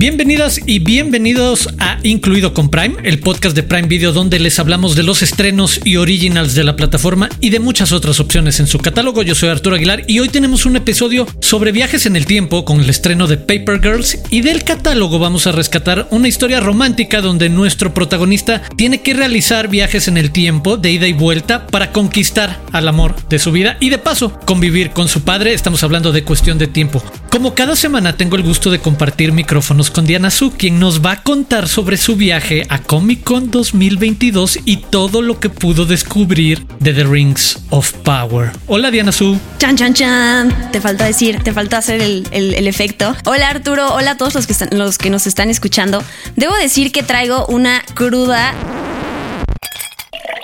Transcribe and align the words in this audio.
Bienvenidas 0.00 0.58
y 0.64 0.78
bienvenidos 0.78 1.68
a 1.78 1.98
Incluido 2.04 2.54
con 2.54 2.70
Prime, 2.70 2.96
el 3.04 3.20
podcast 3.20 3.54
de 3.54 3.62
Prime 3.62 3.86
Video 3.86 4.12
donde 4.12 4.38
les 4.38 4.58
hablamos 4.58 4.96
de 4.96 5.02
los 5.02 5.20
estrenos 5.20 5.78
y 5.84 5.96
originals 5.96 6.54
de 6.54 6.64
la 6.64 6.74
plataforma 6.74 7.28
y 7.38 7.50
de 7.50 7.60
muchas 7.60 7.92
otras 7.92 8.18
opciones 8.18 8.60
en 8.60 8.66
su 8.66 8.78
catálogo. 8.78 9.22
Yo 9.22 9.34
soy 9.34 9.50
Arturo 9.50 9.76
Aguilar 9.76 10.04
y 10.06 10.20
hoy 10.20 10.30
tenemos 10.30 10.64
un 10.64 10.76
episodio 10.76 11.26
sobre 11.40 11.70
viajes 11.70 12.06
en 12.06 12.16
el 12.16 12.24
tiempo 12.24 12.64
con 12.64 12.80
el 12.80 12.88
estreno 12.88 13.26
de 13.26 13.36
Paper 13.36 13.78
Girls 13.82 14.18
y 14.30 14.40
del 14.40 14.64
catálogo 14.64 15.18
vamos 15.18 15.46
a 15.46 15.52
rescatar 15.52 16.08
una 16.10 16.28
historia 16.28 16.60
romántica 16.60 17.20
donde 17.20 17.50
nuestro 17.50 17.92
protagonista 17.92 18.62
tiene 18.76 19.02
que 19.02 19.12
realizar 19.12 19.68
viajes 19.68 20.08
en 20.08 20.16
el 20.16 20.30
tiempo 20.30 20.78
de 20.78 20.92
ida 20.92 21.08
y 21.08 21.12
vuelta 21.12 21.66
para 21.66 21.92
conquistar 21.92 22.58
al 22.72 22.88
amor 22.88 23.16
de 23.28 23.38
su 23.38 23.52
vida 23.52 23.76
y 23.80 23.90
de 23.90 23.98
paso 23.98 24.32
convivir 24.46 24.92
con 24.92 25.08
su 25.08 25.24
padre. 25.24 25.52
Estamos 25.52 25.84
hablando 25.84 26.10
de 26.10 26.24
cuestión 26.24 26.56
de 26.56 26.68
tiempo. 26.68 27.02
Como 27.28 27.54
cada 27.54 27.76
semana 27.76 28.16
tengo 28.16 28.36
el 28.36 28.42
gusto 28.42 28.70
de 28.70 28.80
compartir 28.80 29.32
micrófonos 29.32 29.89
con 29.92 30.06
Diana 30.06 30.30
Su, 30.30 30.52
quien 30.52 30.78
nos 30.78 31.04
va 31.04 31.12
a 31.12 31.22
contar 31.22 31.68
sobre 31.68 31.96
su 31.96 32.16
viaje 32.16 32.66
a 32.68 32.78
Comic 32.82 33.24
Con 33.24 33.50
2022 33.50 34.60
y 34.64 34.78
todo 34.78 35.22
lo 35.22 35.40
que 35.40 35.48
pudo 35.48 35.86
descubrir 35.86 36.66
de 36.78 36.92
The 36.92 37.04
Rings 37.04 37.58
of 37.70 37.92
Power. 38.04 38.52
Hola 38.66 38.90
Diana 38.90 39.12
Su. 39.12 39.38
Chan, 39.58 39.76
chan, 39.76 39.94
chan. 39.94 40.70
Te 40.72 40.80
falta 40.80 41.04
decir, 41.04 41.42
te 41.42 41.52
falta 41.52 41.78
hacer 41.78 42.00
el, 42.00 42.26
el, 42.30 42.66
efecto. 42.66 43.16
Hola 43.24 43.48
Arturo, 43.48 43.94
hola 43.94 44.12
a 44.12 44.16
todos 44.16 44.34
los 44.34 44.46
que, 44.46 44.52
están, 44.52 44.68
los 44.72 44.98
que 44.98 45.10
nos 45.10 45.26
están 45.26 45.50
escuchando. 45.50 46.02
Debo 46.36 46.54
decir 46.56 46.92
que 46.92 47.02
traigo 47.02 47.46
una 47.46 47.82
cruda 47.94 48.54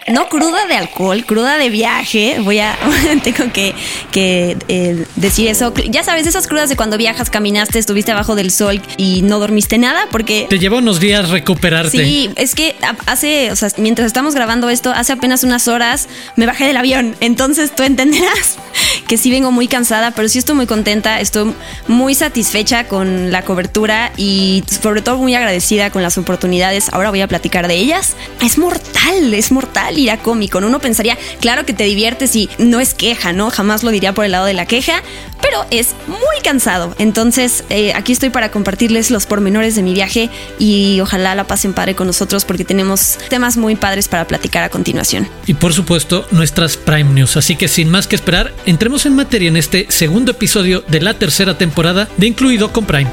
no 0.08 0.28
cruda 0.28 0.66
de 0.66 0.76
alcohol, 0.76 1.24
cruda 1.24 1.58
de 1.58 1.70
viaje. 1.70 2.38
Voy 2.40 2.58
a, 2.60 2.76
tengo 3.24 3.52
que, 3.52 3.74
eh, 4.14 5.06
decir 5.16 5.48
eso. 5.48 5.72
Ya 5.88 6.04
sabes, 6.04 6.26
esas 6.26 6.46
crudas 6.46 6.68
de 6.68 6.76
cuando 6.76 6.96
viajas, 6.96 7.30
caminaste, 7.30 7.78
estuviste 7.78 8.12
abajo 8.12 8.34
del 8.34 8.50
sol 8.50 8.80
y 8.96 9.22
no 9.22 9.38
dormiste 9.38 9.78
nada 9.78 10.06
porque... 10.10 10.46
Te 10.48 10.58
lleva 10.58 10.78
unos 10.78 11.00
días 11.00 11.30
recuperarte. 11.30 11.90
Sí, 11.90 12.30
es 12.36 12.54
que 12.54 12.76
hace, 13.06 13.50
o 13.50 13.56
sea, 13.56 13.68
mientras 13.78 14.06
estamos 14.06 14.34
grabando 14.34 14.68
esto, 14.68 14.92
hace 14.92 15.12
apenas 15.12 15.42
unas 15.44 15.68
horas 15.68 16.08
me 16.36 16.46
bajé 16.46 16.66
del 16.66 16.76
avión. 16.76 17.16
Entonces 17.20 17.74
tú 17.74 17.82
entenderás 17.82 18.58
que 19.08 19.16
sí 19.16 19.30
vengo 19.30 19.50
muy 19.50 19.68
cansada, 19.68 20.12
pero 20.12 20.28
sí 20.28 20.38
estoy 20.38 20.54
muy 20.54 20.66
contenta, 20.66 21.20
estoy 21.20 21.52
muy 21.88 22.14
satisfecha 22.14 22.86
con 22.86 23.32
la 23.32 23.42
cobertura 23.42 24.12
y 24.16 24.62
sobre 24.82 25.02
todo 25.02 25.18
muy 25.18 25.34
agradecida 25.34 25.90
con 25.90 26.02
las 26.02 26.16
oportunidades. 26.18 26.88
Ahora 26.92 27.10
voy 27.10 27.20
a 27.20 27.28
platicar 27.28 27.68
de 27.68 27.74
ellas. 27.74 28.14
Es 28.40 28.58
mortal, 28.58 29.34
es 29.34 29.50
mortal 29.50 29.95
ir 29.96 30.10
a 30.10 30.18
Comic 30.18 30.52
Con. 30.52 30.64
Uno 30.64 30.80
pensaría, 30.80 31.18
claro 31.40 31.66
que 31.66 31.72
te 31.72 31.84
diviertes 31.84 32.34
y 32.36 32.48
no 32.58 32.80
es 32.80 32.94
queja, 32.94 33.32
¿no? 33.32 33.50
Jamás 33.50 33.82
lo 33.82 33.90
diría 33.90 34.12
por 34.12 34.24
el 34.24 34.32
lado 34.32 34.46
de 34.46 34.54
la 34.54 34.66
queja, 34.66 35.02
pero 35.40 35.64
es 35.70 35.94
muy 36.06 36.42
cansado. 36.42 36.94
Entonces, 36.98 37.64
eh, 37.70 37.92
aquí 37.94 38.12
estoy 38.12 38.30
para 38.30 38.50
compartirles 38.50 39.10
los 39.10 39.26
pormenores 39.26 39.74
de 39.74 39.82
mi 39.82 39.94
viaje 39.94 40.30
y 40.58 41.00
ojalá 41.00 41.34
la 41.34 41.46
pasen 41.46 41.72
padre 41.72 41.94
con 41.94 42.06
nosotros 42.06 42.44
porque 42.44 42.64
tenemos 42.64 43.18
temas 43.28 43.56
muy 43.56 43.76
padres 43.76 44.08
para 44.08 44.26
platicar 44.26 44.64
a 44.64 44.68
continuación. 44.68 45.28
Y 45.46 45.54
por 45.54 45.72
supuesto, 45.72 46.26
nuestras 46.30 46.76
Prime 46.76 47.12
News. 47.12 47.36
Así 47.36 47.56
que 47.56 47.68
sin 47.68 47.90
más 47.90 48.06
que 48.06 48.16
esperar, 48.16 48.52
entremos 48.66 49.06
en 49.06 49.14
materia 49.14 49.48
en 49.48 49.56
este 49.56 49.86
segundo 49.88 50.32
episodio 50.32 50.84
de 50.88 51.00
la 51.00 51.14
tercera 51.14 51.58
temporada 51.58 52.08
de 52.16 52.26
Incluido 52.26 52.72
con 52.72 52.84
Prime. 52.84 53.10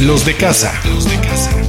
Los 0.00 0.26
de 0.26 0.34
casa. 0.34 0.78
Los 0.84 1.08
de 1.08 1.16
casa 1.20 1.65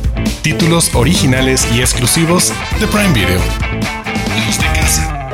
títulos 0.54 0.96
originales 0.96 1.68
y 1.76 1.82
exclusivos 1.82 2.54
de 2.80 2.88
Prime 2.88 3.12
Video. 3.12 3.42
Los 4.46 4.58
de 4.58 4.66
casa. 4.80 5.30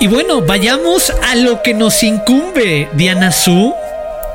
Y 0.00 0.08
bueno, 0.08 0.42
vayamos 0.42 1.10
a 1.22 1.36
lo 1.36 1.62
que 1.62 1.74
nos 1.74 2.02
incumbe, 2.02 2.88
Diana 2.94 3.30
Su 3.30 3.72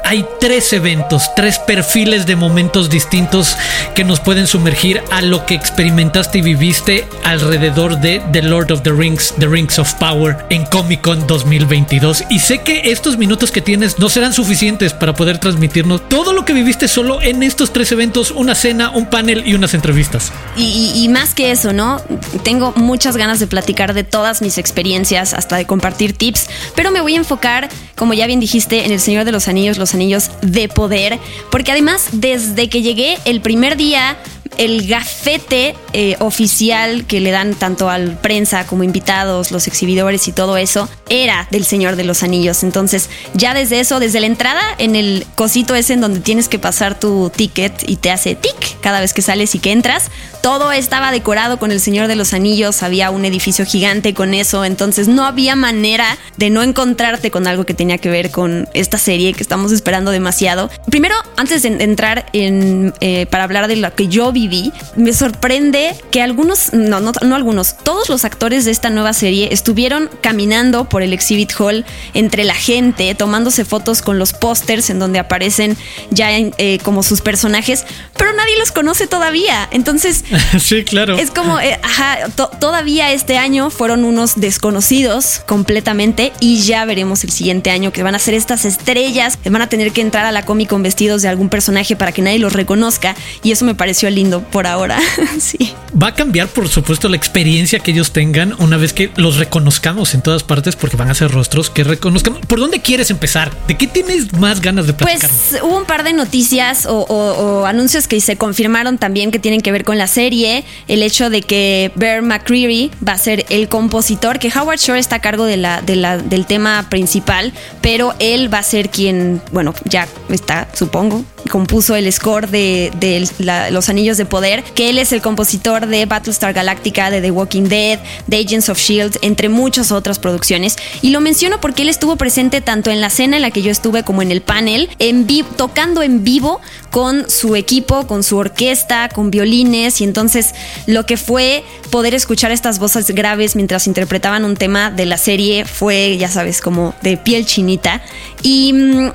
hay 0.10 0.26
tres 0.40 0.74
eventos, 0.74 1.36
tres 1.36 1.60
perfiles 1.60 2.26
de 2.26 2.36
momentos 2.36 2.90
distintos 2.90 3.56
que 3.94 4.04
nos 4.04 4.20
pueden 4.20 4.48
sumergir 4.48 5.04
a 5.12 5.22
lo 5.22 5.46
que 5.46 5.54
experimentaste 5.54 6.40
y 6.40 6.42
viviste 6.42 7.08
alrededor 7.24 8.02
de 8.02 8.20
The 8.32 8.42
Lord 8.42 8.72
of 8.72 8.82
the 8.82 8.92
Rings, 8.92 9.36
The 9.38 9.46
Rings 9.46 9.78
of 9.78 9.94
Power 10.00 10.36
en 10.50 10.66
Comic 10.66 11.02
Con 11.02 11.28
2022. 11.28 12.24
Y 12.32 12.40
sé 12.40 12.64
que 12.64 12.90
estos 12.90 13.20
minutos 13.20 13.52
que 13.52 13.62
tienes 13.62 14.00
no 14.00 14.10
serán 14.10 14.34
suficientes 14.34 14.94
para 14.94 15.14
poder 15.14 15.38
transmitirnos 15.38 16.10
todo 16.10 16.34
lo 16.34 16.44
que 16.44 16.54
viviste 16.54 16.88
solo 16.88 17.22
en 17.22 17.44
estos 17.44 17.72
tres 17.72 17.92
eventos, 17.92 18.32
una 18.32 18.56
cena, 18.56 18.90
un 18.90 19.12
panel 19.12 19.44
y 19.46 19.54
unas 19.54 19.76
entrevistas. 19.76 20.32
Y, 20.58 21.08
más 21.10 21.36
que 21.36 21.52
eso, 21.52 21.72
¿no? 21.72 22.02
Tengo 22.44 22.74
muchas 22.76 23.16
ganas 23.16 23.40
de 23.40 23.46
platicar 23.46 23.94
de 23.94 24.04
todas 24.04 24.42
mis 24.42 24.58
experiencias, 24.58 25.36
hasta 25.36 25.56
de 25.56 25.66
compartir 25.66 26.14
tips, 26.14 26.48
pero 26.74 26.90
me 26.90 27.00
voy 27.00 27.14
a 27.14 27.18
enfocar, 27.18 27.70
como 27.96 28.16
ya 28.16 28.26
bien 28.26 28.40
dijiste, 28.40 28.86
en 28.86 28.92
El 28.92 29.00
Señor 29.00 29.24
de 29.26 29.32
los 29.32 29.48
Anillos, 29.48 29.78
los 29.78 29.94
anillos 30.00 30.32
de 30.42 30.70
poder, 30.70 31.20
porque 31.52 31.72
además 31.72 32.08
desde 32.14 32.70
que 32.70 32.82
llegué 32.82 33.18
el 33.26 33.42
primer 33.42 33.76
día 33.76 34.18
el 34.60 34.88
gafete 34.88 35.74
eh, 35.94 36.18
oficial 36.20 37.06
que 37.06 37.22
le 37.22 37.32
dan 37.32 37.56
tanto 37.56 37.90
al 37.90 38.18
prensa 38.18 38.68
como 38.68 38.84
invitados, 38.84 39.52
los 39.52 39.68
exhibidores 39.68 40.28
y 40.28 40.34
todo 40.34 40.58
eso, 40.58 40.90
era 41.10 41.48
del 41.50 41.64
Señor 41.64 41.96
de 41.96 42.04
los 42.04 42.24
Anillos. 42.24 42.64
Entonces, 42.64 43.10
ya 43.34 43.54
desde 43.54 43.80
eso, 43.80 44.02
desde 44.02 44.20
la 44.20 44.26
entrada, 44.26 44.62
en 44.78 44.98
el 44.98 45.26
cosito 45.36 45.76
ese 45.76 45.94
en 45.94 46.02
donde 46.02 46.20
tienes 46.20 46.50
que 46.50 46.60
pasar 46.60 47.00
tu 47.00 47.32
ticket 47.34 47.88
y 47.88 47.96
te 47.96 48.12
hace 48.12 48.36
tic 48.36 48.80
cada 48.82 49.00
vez 49.00 49.14
que 49.14 49.22
sales 49.22 49.56
y 49.56 49.60
que 49.60 49.72
entras, 49.72 50.12
todo 50.42 50.74
estaba 50.74 51.12
decorado 51.12 51.58
con 51.58 51.72
el 51.72 51.80
Señor 51.80 52.08
de 52.08 52.18
los 52.18 52.34
Anillos, 52.34 52.84
había 52.84 53.12
un 53.12 53.24
edificio 53.24 53.66
gigante 53.66 54.14
con 54.14 54.34
eso, 54.34 54.66
entonces 54.66 55.08
no 55.08 55.26
había 55.26 55.56
manera 55.56 56.18
de 56.36 56.50
no 56.50 56.64
encontrarte 56.64 57.32
con 57.32 57.48
algo 57.48 57.66
que 57.66 57.74
tenía 57.74 57.98
que 57.98 58.10
ver 58.10 58.30
con 58.30 58.68
esta 58.74 58.98
serie 58.98 59.34
que 59.34 59.44
estamos 59.44 59.72
esperando 59.72 60.12
demasiado. 60.12 60.70
Primero, 60.90 61.16
antes 61.38 61.64
de 61.64 61.70
entrar 61.82 62.26
en, 62.34 62.94
eh, 63.00 63.26
para 63.28 63.46
hablar 63.46 63.70
de 63.70 63.78
lo 63.78 63.94
que 63.96 64.08
yo 64.08 64.32
viví, 64.34 64.49
me 64.96 65.14
sorprende 65.14 65.96
que 66.12 66.22
algunos, 66.22 66.74
no, 66.74 67.00
no, 67.00 67.12
no 67.22 67.36
algunos, 67.36 67.78
todos 67.78 68.10
los 68.10 68.26
actores 68.26 68.66
de 68.66 68.72
esta 68.72 68.90
nueva 68.90 69.14
serie 69.14 69.50
estuvieron 69.52 70.10
caminando 70.22 70.88
por 70.88 71.02
el 71.02 71.14
exhibit 71.14 71.52
hall 71.60 71.86
entre 72.14 72.44
la 72.44 72.54
gente, 72.54 73.14
tomándose 73.16 73.66
fotos 73.66 74.02
con 74.02 74.20
los 74.20 74.34
pósters 74.34 74.90
en 74.90 75.00
donde 75.00 75.20
aparecen 75.20 75.78
ya 76.12 76.30
eh, 76.32 76.80
como 76.84 77.04
sus 77.04 77.22
personajes, 77.22 77.86
pero 78.18 78.34
nadie 78.34 78.58
los 78.58 78.72
conoce 78.72 79.08
todavía. 79.08 79.68
Entonces, 79.72 80.24
sí, 80.60 80.84
claro. 80.84 81.18
Es 81.18 81.32
como, 81.32 81.60
eh, 81.60 81.80
ajá, 81.84 82.30
todavía 82.60 83.12
este 83.12 83.38
año 83.38 83.70
fueron 83.70 84.04
unos 84.04 84.40
desconocidos 84.40 85.42
completamente 85.48 86.32
y 86.40 86.62
ya 86.62 86.86
veremos 86.86 87.24
el 87.24 87.32
siguiente 87.32 87.72
año 87.72 87.92
que 87.92 88.04
van 88.04 88.16
a 88.16 88.20
ser 88.20 88.34
estas 88.34 88.66
estrellas, 88.66 89.38
que 89.38 89.50
van 89.50 89.62
a 89.62 89.70
tener 89.70 89.92
que 89.92 90.02
entrar 90.02 90.26
a 90.26 90.32
la 90.32 90.46
Comic 90.46 90.70
con 90.70 90.84
vestidos 90.84 91.22
de 91.22 91.28
algún 91.28 91.50
personaje 91.50 91.96
para 91.96 92.12
que 92.12 92.22
nadie 92.22 92.40
los 92.40 92.54
reconozca 92.54 93.16
y 93.44 93.52
eso 93.52 93.66
me 93.66 93.76
pareció 93.76 94.10
lindo 94.10 94.29
por 94.42 94.68
ahora. 94.68 95.00
sí. 95.40 95.74
Va 96.02 96.08
a 96.08 96.16
cambiar, 96.16 96.48
por 96.48 96.68
supuesto, 96.70 97.10
la 97.10 97.18
experiencia 97.18 97.80
que 97.80 97.92
ellos 97.92 98.12
tengan 98.12 98.56
una 98.60 98.78
vez 98.78 98.94
que 98.94 99.12
los 99.16 99.38
reconozcamos 99.38 100.14
en 100.14 100.22
todas 100.22 100.44
partes 100.44 100.76
porque 100.76 100.98
van 100.98 101.10
a 101.10 101.16
ser 101.16 101.32
rostros 101.32 101.70
que 101.70 101.84
reconozcamos. 101.84 102.42
¿Por 102.46 102.60
dónde 102.60 102.82
quieres 102.82 103.10
empezar? 103.10 103.52
¿De 103.68 103.78
qué 103.78 103.88
tienes 103.88 104.34
más 104.34 104.62
ganas 104.62 104.88
de 104.88 104.94
platicar? 104.94 105.30
Pues 105.30 105.62
hubo 105.62 105.78
un 105.78 105.86
par 105.86 106.04
de 106.04 106.14
noticias 106.14 106.86
o, 106.86 107.00
o 107.02 107.66
anuncios 107.66 108.08
que 108.08 108.22
se 108.22 108.38
confirmaron 108.38 108.98
también 108.98 109.32
que 109.32 109.40
tienen 109.40 109.62
que 109.62 109.72
ver 109.72 109.84
con 109.84 109.98
la 109.98 110.08
serie, 110.08 110.64
el 110.88 111.04
hecho 111.04 111.30
de 111.30 111.42
que 111.42 111.92
Bear 111.96 112.22
McCreary 112.22 112.92
va 113.06 113.14
a 113.14 113.18
ser 113.18 113.46
el 113.50 113.70
compositor, 113.70 114.40
que 114.40 114.50
Howard 114.50 114.80
Shore 114.80 115.00
está 115.00 115.18
a 115.18 115.22
cargo 115.22 115.46
de 115.46 115.58
la, 115.58 115.82
del 115.82 116.46
tema 116.46 116.88
principal, 116.90 117.54
pero 117.82 118.14
él 118.20 118.54
va 118.54 118.60
a 118.60 118.64
ser 118.64 118.90
quien, 118.90 119.42
bueno, 119.52 119.74
ya 119.86 120.08
está, 120.30 120.68
supongo, 120.74 121.24
compuso 121.50 121.96
el 121.96 122.12
score 122.12 122.50
de, 122.50 123.28
Los 123.72 123.90
Anillos 123.90 124.18
de 124.18 124.26
Poder, 124.26 124.64
que 124.64 124.90
él 124.90 124.98
es 124.98 125.12
el 125.12 125.22
compositor 125.22 125.88
de 125.88 126.06
Battlestar 126.06 126.54
Galactica, 126.54 127.10
de 127.10 127.22
The 127.22 127.32
Walking 127.32 127.64
Dead, 127.64 128.00
de 128.28 128.38
Agents 128.38 128.70
of 128.70 128.80
Shield, 128.80 129.18
entre 129.22 129.50
muchas 129.50 129.92
otras 129.92 130.20
producciones. 130.20 130.78
Y 131.02 131.12
lo 131.12 131.22
menciono 131.22 131.60
porque 131.60 131.82
él 131.82 131.90
estuvo 131.90 132.16
presente 132.16 132.62
tanto 132.62 132.92
en 132.92 133.02
la 133.02 133.10
cena 133.10 133.36
en 133.36 133.42
la 133.42 133.52
que 133.52 133.62
yo 133.62 133.72
estuve 133.72 134.04
como 134.04 134.22
en 134.22 134.32
el 134.32 134.42
panel, 134.42 134.90
en 135.00 135.28
tocando 135.56 136.02
en 136.02 136.24
vivo 136.24 136.60
con 136.92 137.30
su 137.30 137.56
equipo, 137.56 138.08
con 138.08 138.24
su 138.24 138.38
orquesta, 138.38 139.10
con 139.10 139.32
violines 139.32 140.02
y 140.02 140.04
entonces 140.04 140.54
lo 140.86 141.06
que 141.06 141.18
fue 141.18 141.64
poder 141.92 142.14
escuchar 142.14 142.52
estas 142.52 142.80
voces 142.80 143.10
graves 143.12 143.56
mientras 143.56 143.88
interpretaban 143.88 144.46
un 144.46 144.56
tema 144.56 144.92
de 144.92 145.06
la 145.06 145.18
serie 145.18 145.66
fue, 145.66 146.18
ya 146.18 146.30
sabes, 146.30 146.62
como 146.62 146.96
de 147.02 147.18
piel 147.18 147.46
chinita. 147.46 148.02
Y 148.42 148.74
mm, 148.74 149.12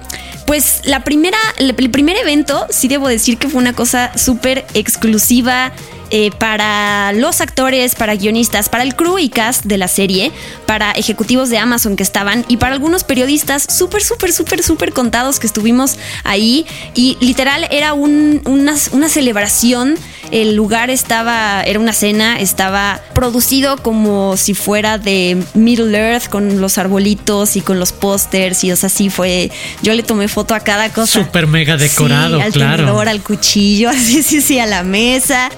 pues 0.46 0.82
la 0.84 1.04
primera, 1.04 1.38
el 1.58 1.74
primer 1.74 2.16
evento, 2.16 2.66
sí 2.70 2.88
debo 2.88 3.08
decir 3.08 3.38
que 3.38 3.48
fue 3.48 3.60
una 3.60 3.72
cosa 3.72 4.16
súper 4.16 4.66
exclusiva, 4.74 5.72
eh, 6.16 6.30
para 6.38 7.12
los 7.12 7.40
actores, 7.40 7.96
para 7.96 8.14
guionistas, 8.14 8.68
para 8.68 8.84
el 8.84 8.94
crew 8.94 9.18
y 9.18 9.30
cast 9.30 9.64
de 9.64 9.78
la 9.78 9.88
serie, 9.88 10.30
para 10.64 10.92
ejecutivos 10.92 11.50
de 11.50 11.58
Amazon 11.58 11.96
que 11.96 12.04
estaban 12.04 12.44
y 12.46 12.56
para 12.56 12.72
algunos 12.72 13.02
periodistas 13.02 13.66
súper, 13.68 14.00
súper, 14.00 14.32
súper, 14.32 14.62
súper 14.62 14.92
contados 14.92 15.40
que 15.40 15.48
estuvimos 15.48 15.96
ahí. 16.22 16.66
Y 16.94 17.16
literal 17.18 17.66
era 17.72 17.94
una, 17.94 18.76
una 18.92 19.08
celebración. 19.08 19.96
El 20.30 20.54
lugar 20.54 20.88
estaba, 20.88 21.64
era 21.64 21.80
una 21.80 21.92
cena, 21.92 22.38
estaba 22.38 23.00
producido 23.12 23.76
como 23.78 24.36
si 24.36 24.54
fuera 24.54 24.98
de 24.98 25.42
Middle 25.54 25.98
Earth 25.98 26.28
con 26.28 26.60
los 26.60 26.78
arbolitos 26.78 27.56
y 27.56 27.60
con 27.60 27.80
los 27.80 27.90
pósters 27.90 28.62
y 28.62 28.70
o 28.70 28.76
sea, 28.76 28.88
sí 28.88 29.10
fue, 29.10 29.50
yo 29.82 29.94
le 29.94 30.04
tomé 30.04 30.28
foto 30.28 30.54
a 30.54 30.60
cada 30.60 30.92
cosa. 30.92 31.24
Súper 31.24 31.48
mega 31.48 31.76
decorado, 31.76 32.40
al 32.40 32.52
claro. 32.52 33.00
al 33.00 33.22
cuchillo, 33.22 33.88
así, 33.90 34.22
sí, 34.22 34.40
sí, 34.40 34.60
a 34.60 34.66
la 34.66 34.84
mesa, 34.84 35.50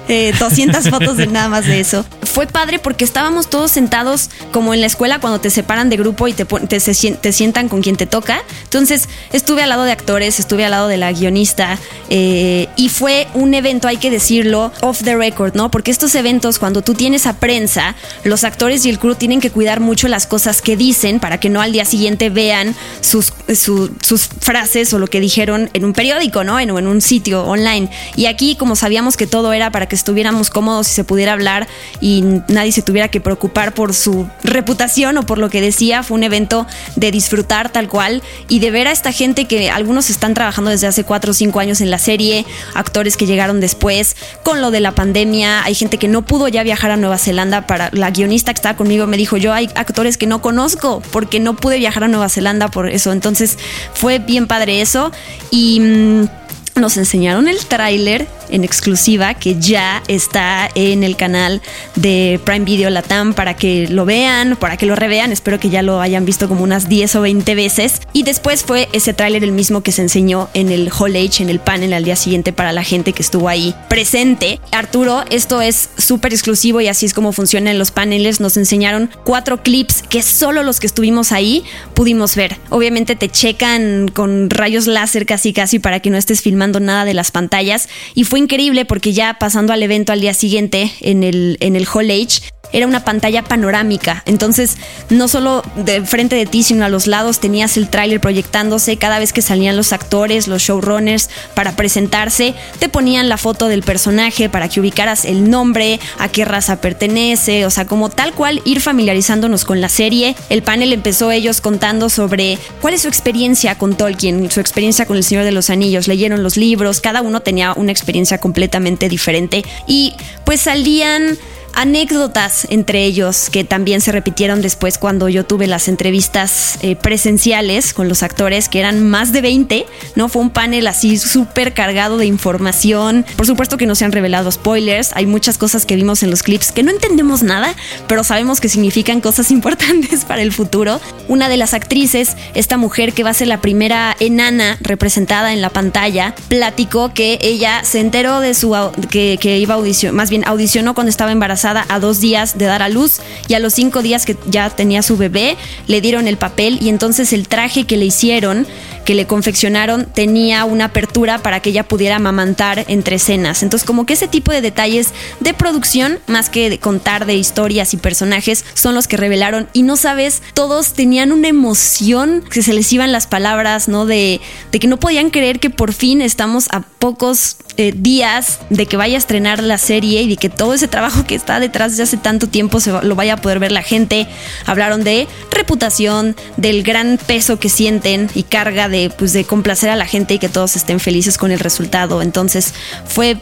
200 0.49 0.85
eh, 0.85 0.91
fotos 0.91 1.17
de 1.17 1.27
nada 1.27 1.49
más 1.49 1.65
de 1.65 1.79
eso. 1.79 2.05
Fue 2.23 2.47
padre 2.47 2.79
porque 2.79 3.03
estábamos 3.03 3.49
todos 3.49 3.71
sentados 3.71 4.29
como 4.51 4.73
en 4.73 4.81
la 4.81 4.87
escuela 4.87 5.19
cuando 5.19 5.39
te 5.39 5.49
separan 5.49 5.89
de 5.89 5.97
grupo 5.97 6.27
y 6.27 6.33
te, 6.33 6.45
te, 6.45 6.79
te 6.79 7.31
sientan 7.33 7.69
con 7.69 7.81
quien 7.81 7.95
te 7.95 8.05
toca. 8.05 8.43
Entonces 8.63 9.09
estuve 9.33 9.63
al 9.63 9.69
lado 9.69 9.83
de 9.83 9.91
actores, 9.91 10.39
estuve 10.39 10.65
al 10.65 10.71
lado 10.71 10.87
de 10.87 10.97
la 10.97 11.11
guionista 11.11 11.77
eh, 12.09 12.67
y 12.75 12.89
fue 12.89 13.27
un 13.33 13.53
evento, 13.53 13.87
hay 13.87 13.97
que 13.97 14.11
decirlo, 14.11 14.71
off 14.81 15.03
the 15.03 15.15
record, 15.15 15.55
¿no? 15.55 15.71
Porque 15.71 15.91
estos 15.91 16.15
eventos, 16.15 16.59
cuando 16.59 16.81
tú 16.81 16.93
tienes 16.93 17.25
a 17.25 17.33
prensa, 17.33 17.95
los 18.23 18.43
actores 18.43 18.85
y 18.85 18.89
el 18.89 18.99
crew 18.99 19.15
tienen 19.15 19.41
que 19.41 19.51
cuidar 19.51 19.79
mucho 19.79 20.07
las 20.07 20.27
cosas 20.27 20.61
que 20.61 20.77
dicen 20.77 21.19
para 21.19 21.39
que 21.39 21.49
no 21.49 21.61
al 21.61 21.71
día 21.71 21.85
siguiente 21.85 22.29
vean 22.29 22.75
sus, 23.01 23.33
sus 23.53 24.29
frases 24.39 24.93
o 24.93 24.99
lo 24.99 25.07
que 25.07 25.19
dijeron 25.19 25.69
en 25.73 25.85
un 25.85 25.93
periódico, 25.93 26.43
¿no? 26.43 26.59
En, 26.59 26.69
en 26.69 26.87
un 26.87 27.01
sitio 27.01 27.43
online. 27.43 27.89
Y 28.15 28.27
aquí, 28.27 28.55
como 28.55 28.75
sabíamos 28.75 29.17
que 29.17 29.27
todo 29.27 29.53
era 29.53 29.71
para 29.71 29.87
que 29.87 29.95
estuviéramos 29.95 30.36
cómodos 30.49 30.89
y 30.89 30.93
se 30.93 31.03
pudiera 31.03 31.33
hablar 31.33 31.67
y 32.01 32.23
nadie 32.47 32.71
se 32.71 32.81
tuviera 32.81 33.07
que 33.09 33.19
preocupar 33.19 33.73
por 33.73 33.93
su 33.93 34.27
reputación 34.43 35.17
o 35.17 35.23
por 35.23 35.37
lo 35.37 35.49
que 35.49 35.61
decía, 35.61 36.03
fue 36.03 36.15
un 36.15 36.23
evento 36.23 36.67
de 36.95 37.11
disfrutar 37.11 37.71
tal 37.71 37.87
cual 37.87 38.21
y 38.47 38.59
de 38.59 38.71
ver 38.71 38.87
a 38.87 38.91
esta 38.91 39.11
gente 39.11 39.45
que 39.45 39.69
algunos 39.69 40.09
están 40.09 40.33
trabajando 40.33 40.71
desde 40.71 40.87
hace 40.87 41.03
cuatro 41.03 41.31
o 41.31 41.33
cinco 41.33 41.59
años 41.59 41.81
en 41.81 41.91
la 41.91 41.97
serie, 41.97 42.45
actores 42.73 43.17
que 43.17 43.25
llegaron 43.25 43.59
después, 43.59 44.15
con 44.43 44.61
lo 44.61 44.71
de 44.71 44.79
la 44.79 44.93
pandemia, 44.93 45.63
hay 45.63 45.75
gente 45.75 45.97
que 45.97 46.07
no 46.07 46.23
pudo 46.23 46.47
ya 46.47 46.63
viajar 46.63 46.91
a 46.91 46.97
Nueva 46.97 47.17
Zelanda 47.17 47.67
para 47.67 47.89
la 47.91 48.11
guionista 48.11 48.53
que 48.53 48.59
estaba 48.59 48.77
conmigo 48.77 49.07
me 49.07 49.17
dijo, 49.17 49.37
yo 49.37 49.53
hay 49.53 49.69
actores 49.75 50.17
que 50.17 50.27
no 50.27 50.41
conozco 50.41 51.01
porque 51.11 51.39
no 51.39 51.55
pude 51.55 51.77
viajar 51.77 52.03
a 52.03 52.07
Nueva 52.07 52.29
Zelanda 52.29 52.67
por 52.69 52.89
eso, 52.89 53.11
entonces 53.11 53.57
fue 53.93 54.19
bien 54.19 54.47
padre 54.47 54.81
eso 54.81 55.11
y... 55.51 55.79
Mm, 55.79 56.27
nos 56.77 56.97
enseñaron 56.97 57.47
el 57.47 57.65
tráiler 57.65 58.27
en 58.49 58.63
exclusiva 58.63 59.33
que 59.33 59.59
ya 59.59 60.03
está 60.07 60.69
en 60.75 61.03
el 61.03 61.15
canal 61.15 61.61
de 61.95 62.39
Prime 62.45 62.65
Video 62.65 62.89
Latam 62.89 63.33
para 63.33 63.55
que 63.55 63.87
lo 63.87 64.05
vean, 64.05 64.55
para 64.55 64.77
que 64.77 64.85
lo 64.85 64.95
revean. 64.95 65.31
Espero 65.31 65.59
que 65.59 65.69
ya 65.69 65.81
lo 65.81 66.01
hayan 66.01 66.25
visto 66.25 66.47
como 66.47 66.63
unas 66.63 66.87
10 66.87 67.15
o 67.15 67.21
20 67.21 67.55
veces. 67.55 68.01
Y 68.13 68.23
después 68.23 68.63
fue 68.63 68.87
ese 68.93 69.13
tráiler 69.13 69.43
el 69.43 69.51
mismo 69.51 69.81
que 69.81 69.91
se 69.91 70.01
enseñó 70.01 70.49
en 70.53 70.71
el 70.71 70.89
Hall 70.97 71.15
H, 71.15 71.43
en 71.43 71.49
el 71.49 71.59
panel 71.59 71.93
al 71.93 72.03
día 72.03 72.15
siguiente 72.15 72.53
para 72.53 72.71
la 72.71 72.83
gente 72.83 73.13
que 73.13 73.21
estuvo 73.21 73.49
ahí 73.49 73.75
presente. 73.89 74.59
Arturo, 74.71 75.23
esto 75.29 75.61
es 75.61 75.89
súper 75.97 76.33
exclusivo 76.33 76.81
y 76.81 76.87
así 76.87 77.05
es 77.05 77.13
como 77.13 77.31
funcionan 77.31 77.77
los 77.77 77.91
paneles. 77.91 78.39
Nos 78.39 78.57
enseñaron 78.57 79.09
cuatro 79.23 79.61
clips 79.63 80.03
que 80.03 80.21
solo 80.21 80.63
los 80.63 80.79
que 80.79 80.87
estuvimos 80.87 81.31
ahí 81.31 81.63
pudimos 81.93 82.35
ver. 82.35 82.57
Obviamente 82.69 83.15
te 83.15 83.29
checan 83.29 84.07
con 84.07 84.49
rayos 84.49 84.87
láser 84.87 85.25
casi 85.25 85.53
casi 85.53 85.79
para 85.79 85.99
que 85.99 86.09
no 86.09 86.17
estés 86.17 86.41
filmando 86.41 86.66
nada 86.79 87.05
de 87.05 87.13
las 87.13 87.31
pantallas 87.31 87.89
y 88.13 88.23
fue 88.23 88.39
increíble 88.39 88.85
porque 88.85 89.13
ya 89.13 89.37
pasando 89.39 89.73
al 89.73 89.83
evento 89.83 90.11
al 90.11 90.21
día 90.21 90.33
siguiente 90.33 90.91
en 91.01 91.23
el, 91.23 91.57
en 91.59 91.75
el 91.75 91.87
Hall 91.91 92.11
H, 92.11 92.41
era 92.73 92.87
una 92.87 93.03
pantalla 93.03 93.43
panorámica. 93.43 94.23
Entonces, 94.25 94.77
no 95.09 95.27
solo 95.27 95.63
de 95.75 96.01
frente 96.01 96.35
de 96.35 96.45
ti, 96.45 96.63
sino 96.63 96.85
a 96.85 96.89
los 96.89 97.07
lados 97.07 97.39
tenías 97.39 97.77
el 97.77 97.89
tráiler 97.89 98.19
proyectándose. 98.19 98.97
Cada 98.97 99.19
vez 99.19 99.33
que 99.33 99.41
salían 99.41 99.77
los 99.77 99.93
actores, 99.93 100.47
los 100.47 100.61
showrunners 100.61 101.29
para 101.53 101.75
presentarse, 101.75 102.53
te 102.79 102.89
ponían 102.89 103.29
la 103.29 103.37
foto 103.37 103.67
del 103.67 103.83
personaje 103.83 104.49
para 104.49 104.69
que 104.69 104.79
ubicaras 104.79 105.25
el 105.25 105.49
nombre, 105.49 105.99
a 106.19 106.29
qué 106.29 106.45
raza 106.45 106.81
pertenece, 106.81 107.65
o 107.65 107.69
sea, 107.69 107.85
como 107.85 108.09
tal 108.09 108.33
cual 108.33 108.61
ir 108.65 108.81
familiarizándonos 108.81 109.65
con 109.65 109.81
la 109.81 109.89
serie. 109.89 110.35
El 110.49 110.63
panel 110.63 110.93
empezó 110.93 111.31
ellos 111.31 111.61
contando 111.61 112.09
sobre 112.09 112.57
cuál 112.81 112.93
es 112.93 113.01
su 113.01 113.07
experiencia 113.07 113.77
con 113.77 113.95
Tolkien, 113.95 114.49
su 114.51 114.59
experiencia 114.59 115.05
con 115.05 115.17
El 115.17 115.23
Señor 115.23 115.43
de 115.43 115.51
los 115.51 115.69
Anillos. 115.69 116.07
Leyeron 116.07 116.43
los 116.43 116.57
libros, 116.57 117.01
cada 117.01 117.21
uno 117.21 117.41
tenía 117.41 117.73
una 117.73 117.91
experiencia 117.91 118.37
completamente 118.37 119.09
diferente 119.09 119.63
y 119.87 120.13
pues 120.45 120.61
salían 120.61 121.37
anécdotas 121.77 122.65
entre 122.71 123.05
ellos 123.05 123.51
que 123.51 123.63
también 123.63 124.01
se 124.01 124.11
repitieron 124.11 124.63
después 124.63 124.97
cuando 124.97 125.29
yo 125.29 125.45
tuve 125.45 125.67
las 125.67 125.87
entrevistas 125.87 126.79
eh, 126.81 126.95
presenciales 126.95 127.93
con 127.93 128.09
los 128.09 128.23
actores, 128.23 128.67
que 128.67 128.79
eran 128.79 129.07
más 129.07 129.31
de 129.31 129.41
20, 129.41 129.85
¿no? 130.15 130.27
Fue 130.27 130.41
un 130.41 130.49
panel 130.49 130.87
así 130.87 131.17
súper 131.17 131.75
cargado 131.75 132.17
de 132.17 132.25
información. 132.25 133.27
Por 133.35 133.45
supuesto 133.45 133.77
que 133.77 133.85
no 133.85 133.93
se 133.93 134.05
han 134.05 134.11
revelado 134.11 134.51
spoilers, 134.51 135.11
hay 135.13 135.27
muchas 135.27 135.59
cosas 135.59 135.85
que 135.85 135.95
vimos 135.95 136.23
en 136.23 136.31
los 136.31 136.41
clips 136.41 136.71
que 136.71 136.81
no 136.81 136.89
entendemos 136.89 137.43
nada, 137.43 137.75
pero 138.07 138.23
sabemos 138.23 138.59
que 138.59 138.69
significan 138.69 139.21
cosas 139.21 139.51
importantes 139.51 140.25
para 140.25 140.41
el 140.41 140.51
futuro. 140.51 140.99
Una 141.27 141.47
de 141.47 141.57
las 141.57 141.75
actrices, 141.75 142.35
esta 142.55 142.77
mujer 142.77 143.13
que 143.13 143.23
va 143.23 143.29
a 143.29 143.35
ser 143.35 143.49
la 143.49 143.61
primera 143.61 144.15
enana 144.19 144.79
representada 144.81 145.53
en 145.53 145.61
la 145.61 145.69
pantalla, 145.69 146.33
platicó 146.49 147.13
que 147.13 147.37
ella 147.41 147.83
se 147.83 147.99
enteró 147.99 148.39
de 148.39 148.55
su 148.55 148.75
que, 149.11 149.37
que 149.39 149.59
iba 149.59 149.75
a 149.75 149.77
audición, 149.77 150.15
más 150.15 150.31
bien 150.31 150.43
audicionó 150.47 150.95
cuando 150.95 151.11
estaba 151.11 151.31
embarazada 151.31 151.66
a 151.75 151.99
dos 151.99 152.21
días 152.21 152.57
de 152.57 152.65
dar 152.65 152.81
a 152.81 152.89
luz 152.89 153.19
y 153.47 153.55
a 153.55 153.59
los 153.59 153.73
cinco 153.73 154.01
días 154.01 154.25
que 154.25 154.37
ya 154.45 154.69
tenía 154.69 155.01
su 155.01 155.17
bebé 155.17 155.57
le 155.87 155.99
dieron 155.99 156.27
el 156.27 156.37
papel 156.37 156.77
y 156.81 156.89
entonces 156.89 157.33
el 157.33 157.47
traje 157.47 157.85
que 157.85 157.97
le 157.97 158.05
hicieron, 158.05 158.65
que 159.07 159.15
le 159.15 159.25
confeccionaron, 159.25 160.03
tenía 160.03 160.65
una 160.65 160.85
apertura 160.85 161.37
para 161.37 161.61
que 161.61 161.69
ella 161.69 161.87
pudiera 161.87 162.17
amamantar 162.17 162.83
entre 162.89 163.15
escenas. 163.15 163.63
Entonces 163.63 163.87
como 163.87 164.05
que 164.05 164.15
ese 164.15 164.27
tipo 164.27 164.51
de 164.51 164.59
detalles 164.59 165.13
de 165.39 165.53
producción, 165.53 166.19
más 166.27 166.49
que 166.49 166.69
de 166.69 166.77
contar 166.77 167.25
de 167.25 167.35
historias 167.35 167.93
y 167.93 167.97
personajes, 167.97 168.65
son 168.73 168.95
los 168.95 169.07
que 169.07 169.15
revelaron 169.15 169.69
y 169.71 169.83
no 169.83 169.95
sabes, 169.95 170.43
todos 170.53 170.91
tenían 170.91 171.31
una 171.31 171.47
emoción 171.47 172.43
que 172.51 172.61
se 172.61 172.73
les 172.73 172.91
iban 172.91 173.13
las 173.13 173.27
palabras, 173.27 173.87
¿no? 173.87 174.05
De, 174.05 174.41
de 174.73 174.79
que 174.79 174.87
no 174.87 174.97
podían 174.97 175.29
creer 175.29 175.61
que 175.61 175.69
por 175.69 175.93
fin 175.93 176.21
estamos 176.21 176.67
a 176.71 176.81
pocos 176.81 177.55
eh, 177.79 177.93
días 177.95 178.57
de 178.71 178.87
que 178.87 178.97
vaya 178.97 179.17
a 179.17 179.19
estrenar 179.19 179.61
la 179.61 179.77
serie 179.77 180.23
y 180.23 180.29
de 180.29 180.37
que 180.37 180.49
todo 180.49 180.73
ese 180.73 180.87
trabajo 180.87 181.27
que 181.27 181.35
está 181.35 181.59
detrás 181.59 181.95
de 181.95 182.01
hace 182.01 182.17
tanto 182.17 182.47
tiempo 182.47 182.79
se 182.79 182.91
lo 182.91 183.13
vaya 183.13 183.35
a 183.35 183.37
poder 183.37 183.59
ver 183.59 183.71
la 183.71 183.83
gente. 183.83 184.27
Hablaron 184.65 185.03
de 185.03 185.27
reputación, 185.51 186.35
del 186.57 186.81
gran 186.81 187.19
peso 187.19 187.59
que 187.59 187.69
sienten 187.69 188.31
y 188.33 188.41
carga 188.41 188.89
de, 188.89 188.96
pues, 189.17 189.33
de 189.33 189.43
complacer 189.43 189.89
a 189.89 189.95
la 189.95 190.05
gente 190.05 190.35
y 190.35 190.39
que 190.39 190.49
todos 190.49 190.75
estén 190.75 190.99
felices 190.99 191.37
con 191.37 191.51
el 191.51 191.59
resultado. 191.59 192.21
Entonces 192.21 192.73
fue 193.05 193.37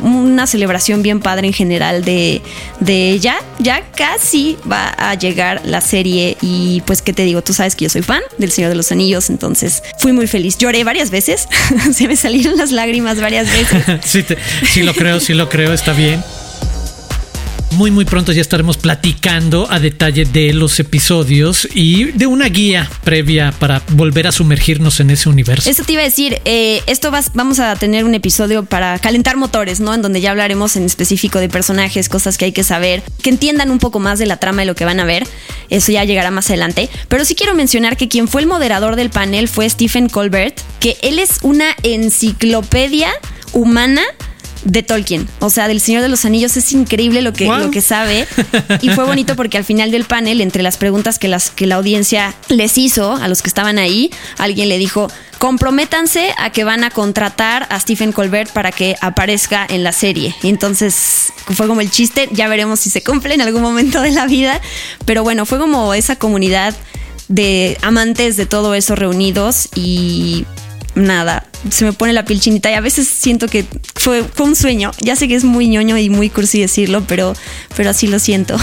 una 0.00 0.46
celebración 0.46 1.02
bien 1.02 1.20
padre 1.20 1.46
en 1.46 1.52
general 1.52 2.04
de, 2.04 2.42
de 2.80 3.18
ya, 3.20 3.38
ya 3.58 3.82
casi 3.92 4.56
va 4.70 4.88
a 4.88 5.14
llegar 5.14 5.62
la 5.64 5.80
serie 5.80 6.36
y 6.40 6.82
pues 6.86 7.02
qué 7.02 7.12
te 7.12 7.24
digo, 7.24 7.42
tú 7.42 7.52
sabes 7.52 7.74
que 7.74 7.84
yo 7.84 7.90
soy 7.90 8.02
fan 8.02 8.22
del 8.38 8.50
Señor 8.50 8.70
de 8.70 8.76
los 8.76 8.92
Anillos, 8.92 9.30
entonces 9.30 9.82
fui 9.98 10.12
muy 10.12 10.26
feliz. 10.26 10.58
Lloré 10.58 10.84
varias 10.84 11.10
veces, 11.10 11.48
se 11.92 12.08
me 12.08 12.16
salieron 12.16 12.56
las 12.56 12.70
lágrimas 12.70 13.20
varias 13.20 13.46
veces. 13.50 14.00
sí, 14.04 14.24
sí 14.70 14.82
lo 14.82 14.94
creo, 14.94 15.20
sí 15.20 15.34
lo 15.34 15.48
creo, 15.48 15.72
está 15.72 15.92
bien. 15.92 16.22
Muy 17.72 17.90
muy 17.90 18.04
pronto 18.04 18.32
ya 18.32 18.40
estaremos 18.40 18.76
platicando 18.78 19.70
a 19.70 19.78
detalle 19.78 20.24
de 20.24 20.52
los 20.52 20.80
episodios 20.80 21.68
y 21.74 22.04
de 22.06 22.26
una 22.26 22.46
guía 22.48 22.90
previa 23.04 23.52
para 23.58 23.82
volver 23.90 24.26
a 24.26 24.32
sumergirnos 24.32 25.00
en 25.00 25.10
ese 25.10 25.28
universo. 25.28 25.68
Eso 25.68 25.84
te 25.84 25.92
iba 25.92 26.02
a 26.02 26.04
decir, 26.04 26.40
eh, 26.44 26.82
esto 26.86 27.12
vamos 27.34 27.60
a 27.60 27.76
tener 27.76 28.04
un 28.04 28.14
episodio 28.14 28.64
para 28.64 28.98
calentar 28.98 29.36
motores, 29.36 29.80
¿no? 29.80 29.94
En 29.94 30.02
donde 30.02 30.20
ya 30.20 30.30
hablaremos 30.30 30.76
en 30.76 30.84
específico 30.84 31.38
de 31.38 31.48
personajes, 31.48 32.08
cosas 32.08 32.38
que 32.38 32.46
hay 32.46 32.52
que 32.52 32.64
saber, 32.64 33.02
que 33.22 33.30
entiendan 33.30 33.70
un 33.70 33.78
poco 33.78 34.00
más 34.00 34.18
de 34.18 34.26
la 34.26 34.38
trama 34.38 34.64
y 34.64 34.66
lo 34.66 34.74
que 34.74 34.84
van 34.84 34.98
a 34.98 35.04
ver. 35.04 35.26
Eso 35.68 35.92
ya 35.92 36.04
llegará 36.04 36.30
más 36.30 36.48
adelante. 36.48 36.88
Pero 37.08 37.24
sí 37.24 37.34
quiero 37.34 37.54
mencionar 37.54 37.96
que 37.96 38.08
quien 38.08 38.28
fue 38.28 38.40
el 38.40 38.46
moderador 38.46 38.96
del 38.96 39.10
panel 39.10 39.46
fue 39.46 39.68
Stephen 39.68 40.08
Colbert, 40.08 40.58
que 40.80 40.96
él 41.02 41.18
es 41.18 41.38
una 41.42 41.76
enciclopedia 41.82 43.10
humana 43.52 44.02
de 44.64 44.82
Tolkien, 44.82 45.28
o 45.40 45.50
sea, 45.50 45.68
del 45.68 45.80
Señor 45.80 46.02
de 46.02 46.08
los 46.08 46.24
Anillos. 46.24 46.56
Es 46.56 46.72
increíble 46.72 47.22
lo 47.22 47.32
que, 47.32 47.46
lo 47.46 47.70
que 47.70 47.80
sabe. 47.80 48.26
Y 48.80 48.90
fue 48.90 49.04
bonito 49.04 49.36
porque 49.36 49.58
al 49.58 49.64
final 49.64 49.90
del 49.90 50.04
panel, 50.04 50.40
entre 50.40 50.62
las 50.62 50.76
preguntas 50.76 51.18
que, 51.18 51.28
las, 51.28 51.50
que 51.50 51.66
la 51.66 51.76
audiencia 51.76 52.34
les 52.48 52.78
hizo 52.78 53.14
a 53.14 53.28
los 53.28 53.42
que 53.42 53.48
estaban 53.48 53.78
ahí, 53.78 54.10
alguien 54.36 54.68
le 54.68 54.78
dijo, 54.78 55.08
comprométanse 55.38 56.34
a 56.38 56.50
que 56.50 56.64
van 56.64 56.84
a 56.84 56.90
contratar 56.90 57.66
a 57.70 57.80
Stephen 57.80 58.12
Colbert 58.12 58.50
para 58.52 58.72
que 58.72 58.96
aparezca 59.00 59.66
en 59.68 59.82
la 59.84 59.92
serie. 59.92 60.34
Y 60.42 60.48
entonces 60.48 61.32
fue 61.54 61.66
como 61.66 61.80
el 61.80 61.90
chiste, 61.90 62.28
ya 62.32 62.48
veremos 62.48 62.80
si 62.80 62.90
se 62.90 63.02
cumple 63.02 63.34
en 63.34 63.40
algún 63.40 63.62
momento 63.62 64.00
de 64.00 64.10
la 64.10 64.26
vida. 64.26 64.60
Pero 65.04 65.22
bueno, 65.22 65.46
fue 65.46 65.58
como 65.58 65.94
esa 65.94 66.16
comunidad 66.16 66.74
de 67.28 67.76
amantes 67.82 68.36
de 68.36 68.46
todo 68.46 68.74
eso 68.74 68.96
reunidos 68.96 69.68
y 69.74 70.46
nada, 70.94 71.47
se 71.70 71.84
me 71.84 71.92
pone 71.92 72.12
la 72.12 72.24
piel 72.24 72.40
chinita 72.40 72.70
y 72.70 72.74
a 72.74 72.80
veces 72.80 73.08
siento 73.08 73.46
que 73.48 73.64
fue, 73.94 74.22
fue 74.22 74.46
un 74.46 74.56
sueño. 74.56 74.92
Ya 75.00 75.16
sé 75.16 75.28
que 75.28 75.34
es 75.34 75.44
muy 75.44 75.68
ñoño 75.68 75.96
y 75.98 76.10
muy 76.10 76.30
cursi 76.30 76.60
decirlo, 76.60 77.04
pero, 77.06 77.34
pero 77.76 77.90
así 77.90 78.06
lo 78.06 78.18
siento. 78.18 78.56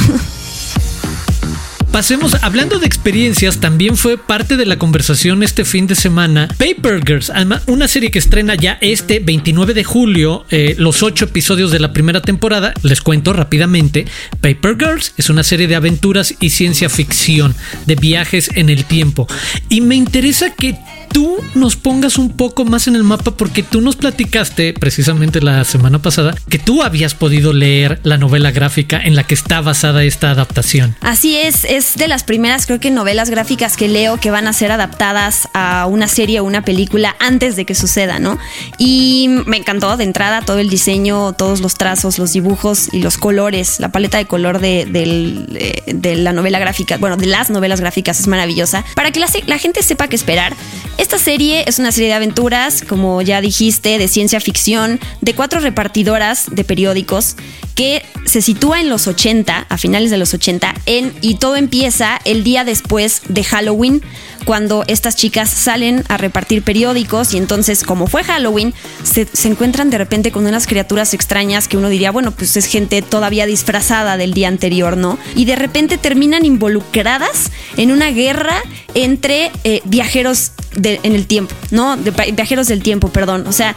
Pasemos, 1.96 2.36
hablando 2.42 2.78
de 2.78 2.86
experiencias, 2.86 3.62
también 3.62 3.96
fue 3.96 4.18
parte 4.18 4.58
de 4.58 4.66
la 4.66 4.78
conversación 4.78 5.44
este 5.44 5.64
fin 5.64 5.88
de 5.88 5.96
semana. 5.96 6.50
Paper 6.58 7.02
Girls, 7.06 7.32
una 7.68 7.88
serie 7.88 8.12
que 8.12 8.20
estrena 8.20 8.56
ya 8.56 8.78
este 8.82 9.22
29 9.22 9.74
de 9.74 9.86
julio, 9.86 10.46
eh, 10.52 10.76
los 10.78 11.04
ocho 11.04 11.24
episodios 11.24 11.72
de 11.72 11.80
la 11.80 11.94
primera 11.94 12.22
temporada. 12.22 12.74
Les 12.84 13.00
cuento 13.00 13.32
rápidamente. 13.32 14.08
Paper 14.42 14.76
Girls 14.78 15.14
es 15.16 15.30
una 15.30 15.44
serie 15.44 15.68
de 15.68 15.76
aventuras 15.76 16.36
y 16.42 16.50
ciencia 16.50 16.90
ficción, 16.90 17.56
de 17.86 17.96
viajes 17.96 18.50
en 18.56 18.70
el 18.70 18.84
tiempo. 18.84 19.26
Y 19.70 19.80
me 19.80 19.96
interesa 19.96 20.50
que 20.50 20.76
tú 21.16 21.38
nos 21.54 21.78
pongas 21.78 22.18
un 22.18 22.32
poco 22.32 22.66
más 22.66 22.90
en 22.90 22.96
el 22.98 23.06
mapa 23.06 23.32
porque 23.32 23.64
tú 23.64 23.80
nos 23.80 23.96
platicaste 23.96 24.74
precisamente 24.74 25.40
la 25.40 25.64
semana 25.64 26.02
pasada 26.02 26.36
que 26.50 26.60
tú 26.60 26.84
habías 26.84 27.14
podido 27.14 27.54
leer 27.54 28.02
la 28.04 28.18
novela 28.18 28.52
gráfica 28.52 29.00
en 29.02 29.16
la 29.16 29.24
que 29.24 29.34
está 29.34 29.62
basada 29.62 30.04
esta 30.04 30.32
adaptación. 30.32 30.98
Así 31.00 31.38
es, 31.38 31.64
es 31.64 31.96
de 31.96 32.10
las 32.10 32.26
primeras 32.26 32.66
creo 32.66 32.82
que 32.82 32.92
novelas 32.92 33.30
gráficas 33.30 33.78
que 33.78 33.88
leo 33.88 34.18
que 34.18 34.30
van 34.30 34.46
a 34.46 34.52
ser 34.52 34.74
adaptadas 34.74 35.48
a 35.54 35.86
una 35.86 36.10
serie 36.10 36.42
o 36.42 36.44
una 36.44 36.66
película 36.66 37.16
antes 37.20 37.56
de 37.56 37.64
que 37.64 37.76
suceda, 37.76 38.20
¿no? 38.20 38.38
Y 38.78 39.30
me 39.46 39.56
encantó 39.56 39.96
de 39.96 40.04
entrada 40.04 40.42
todo 40.42 40.60
el 40.60 40.70
diseño, 40.70 41.32
todos 41.32 41.62
los 41.62 41.76
trazos, 41.76 42.20
los 42.20 42.34
dibujos 42.34 42.90
y 42.92 43.00
los 43.00 43.18
colores, 43.18 43.80
la 43.80 43.90
paleta 43.90 44.18
de 44.18 44.26
color 44.26 44.60
de, 44.60 44.84
de, 44.86 46.16
la 46.18 46.34
novela 46.34 46.60
gráfica, 46.60 46.98
bueno, 46.98 47.16
de 47.16 47.28
las 47.28 47.50
novelas 47.50 47.80
gráficas 47.80 48.20
es 48.20 48.28
maravillosa. 48.28 48.84
Para 48.96 49.12
que 49.12 49.22
la, 49.22 49.28
la 49.46 49.60
gente 49.60 49.82
sepa 49.82 50.10
qué 50.10 50.18
esperar, 50.18 50.54
esta 51.06 51.20
serie 51.20 51.66
es 51.68 51.78
una 51.78 51.92
serie 51.92 52.08
de 52.08 52.16
aventuras, 52.16 52.82
como 52.82 53.22
ya 53.22 53.40
dijiste, 53.40 54.00
de 54.00 54.08
ciencia 54.08 54.40
ficción, 54.40 55.00
de 55.22 55.36
cuatro 55.36 55.60
repartidoras 55.60 56.48
de 56.50 56.64
periódicos 56.64 57.36
que 57.76 58.04
se 58.26 58.42
sitúa 58.42 58.82
en 58.82 58.90
los 58.90 59.06
80, 59.06 59.68
a 59.70 59.78
finales 59.78 60.10
de 60.10 60.18
los 60.18 60.34
80, 60.34 60.74
en, 60.88 61.14
y 61.22 61.36
todo 61.36 61.58
empieza 61.58 62.20
el 62.26 62.44
día 62.44 62.64
después 62.64 63.22
de 63.28 63.44
Halloween, 63.44 64.02
cuando 64.46 64.84
estas 64.88 65.16
chicas 65.16 65.50
salen 65.50 66.04
a 66.08 66.18
repartir 66.18 66.62
periódicos 66.62 67.34
y 67.34 67.38
entonces 67.38 67.84
como 67.84 68.08
fue 68.08 68.24
Halloween, 68.24 68.74
se, 69.04 69.28
encuentran 69.48 69.90
de 69.90 69.98
repente 69.98 70.32
con 70.32 70.46
unas 70.46 70.68
criaturas 70.68 71.14
extrañas 71.14 71.68
que 71.68 71.78
uno 71.78 71.90
diría, 71.90 72.12
bueno, 72.12 72.32
pues 72.32 72.56
es 72.58 72.66
gente 72.66 73.02
todavía 73.02 73.46
disfrazada 73.46 74.18
del 74.18 74.34
día 74.34 74.48
anterior, 74.48 74.98
¿no? 74.98 75.18
Y 75.36 75.46
de 75.46 75.56
repente 75.56 75.98
terminan 75.98 76.46
involucradas 76.46 77.52
en 77.78 77.92
una 77.92 78.12
guerra 78.12 78.62
entre 78.94 79.52
eh, 79.64 79.82
viajeros 79.86 80.52
en 80.84 81.14
el 81.14 81.26
tiempo, 81.26 81.56
¿no? 81.72 81.98
De, 81.98 82.12
viajeros 82.32 82.68
del 82.68 82.82
tiempo, 82.82 83.10
perdón. 83.10 83.46
O 83.48 83.52
sea, 83.52 83.76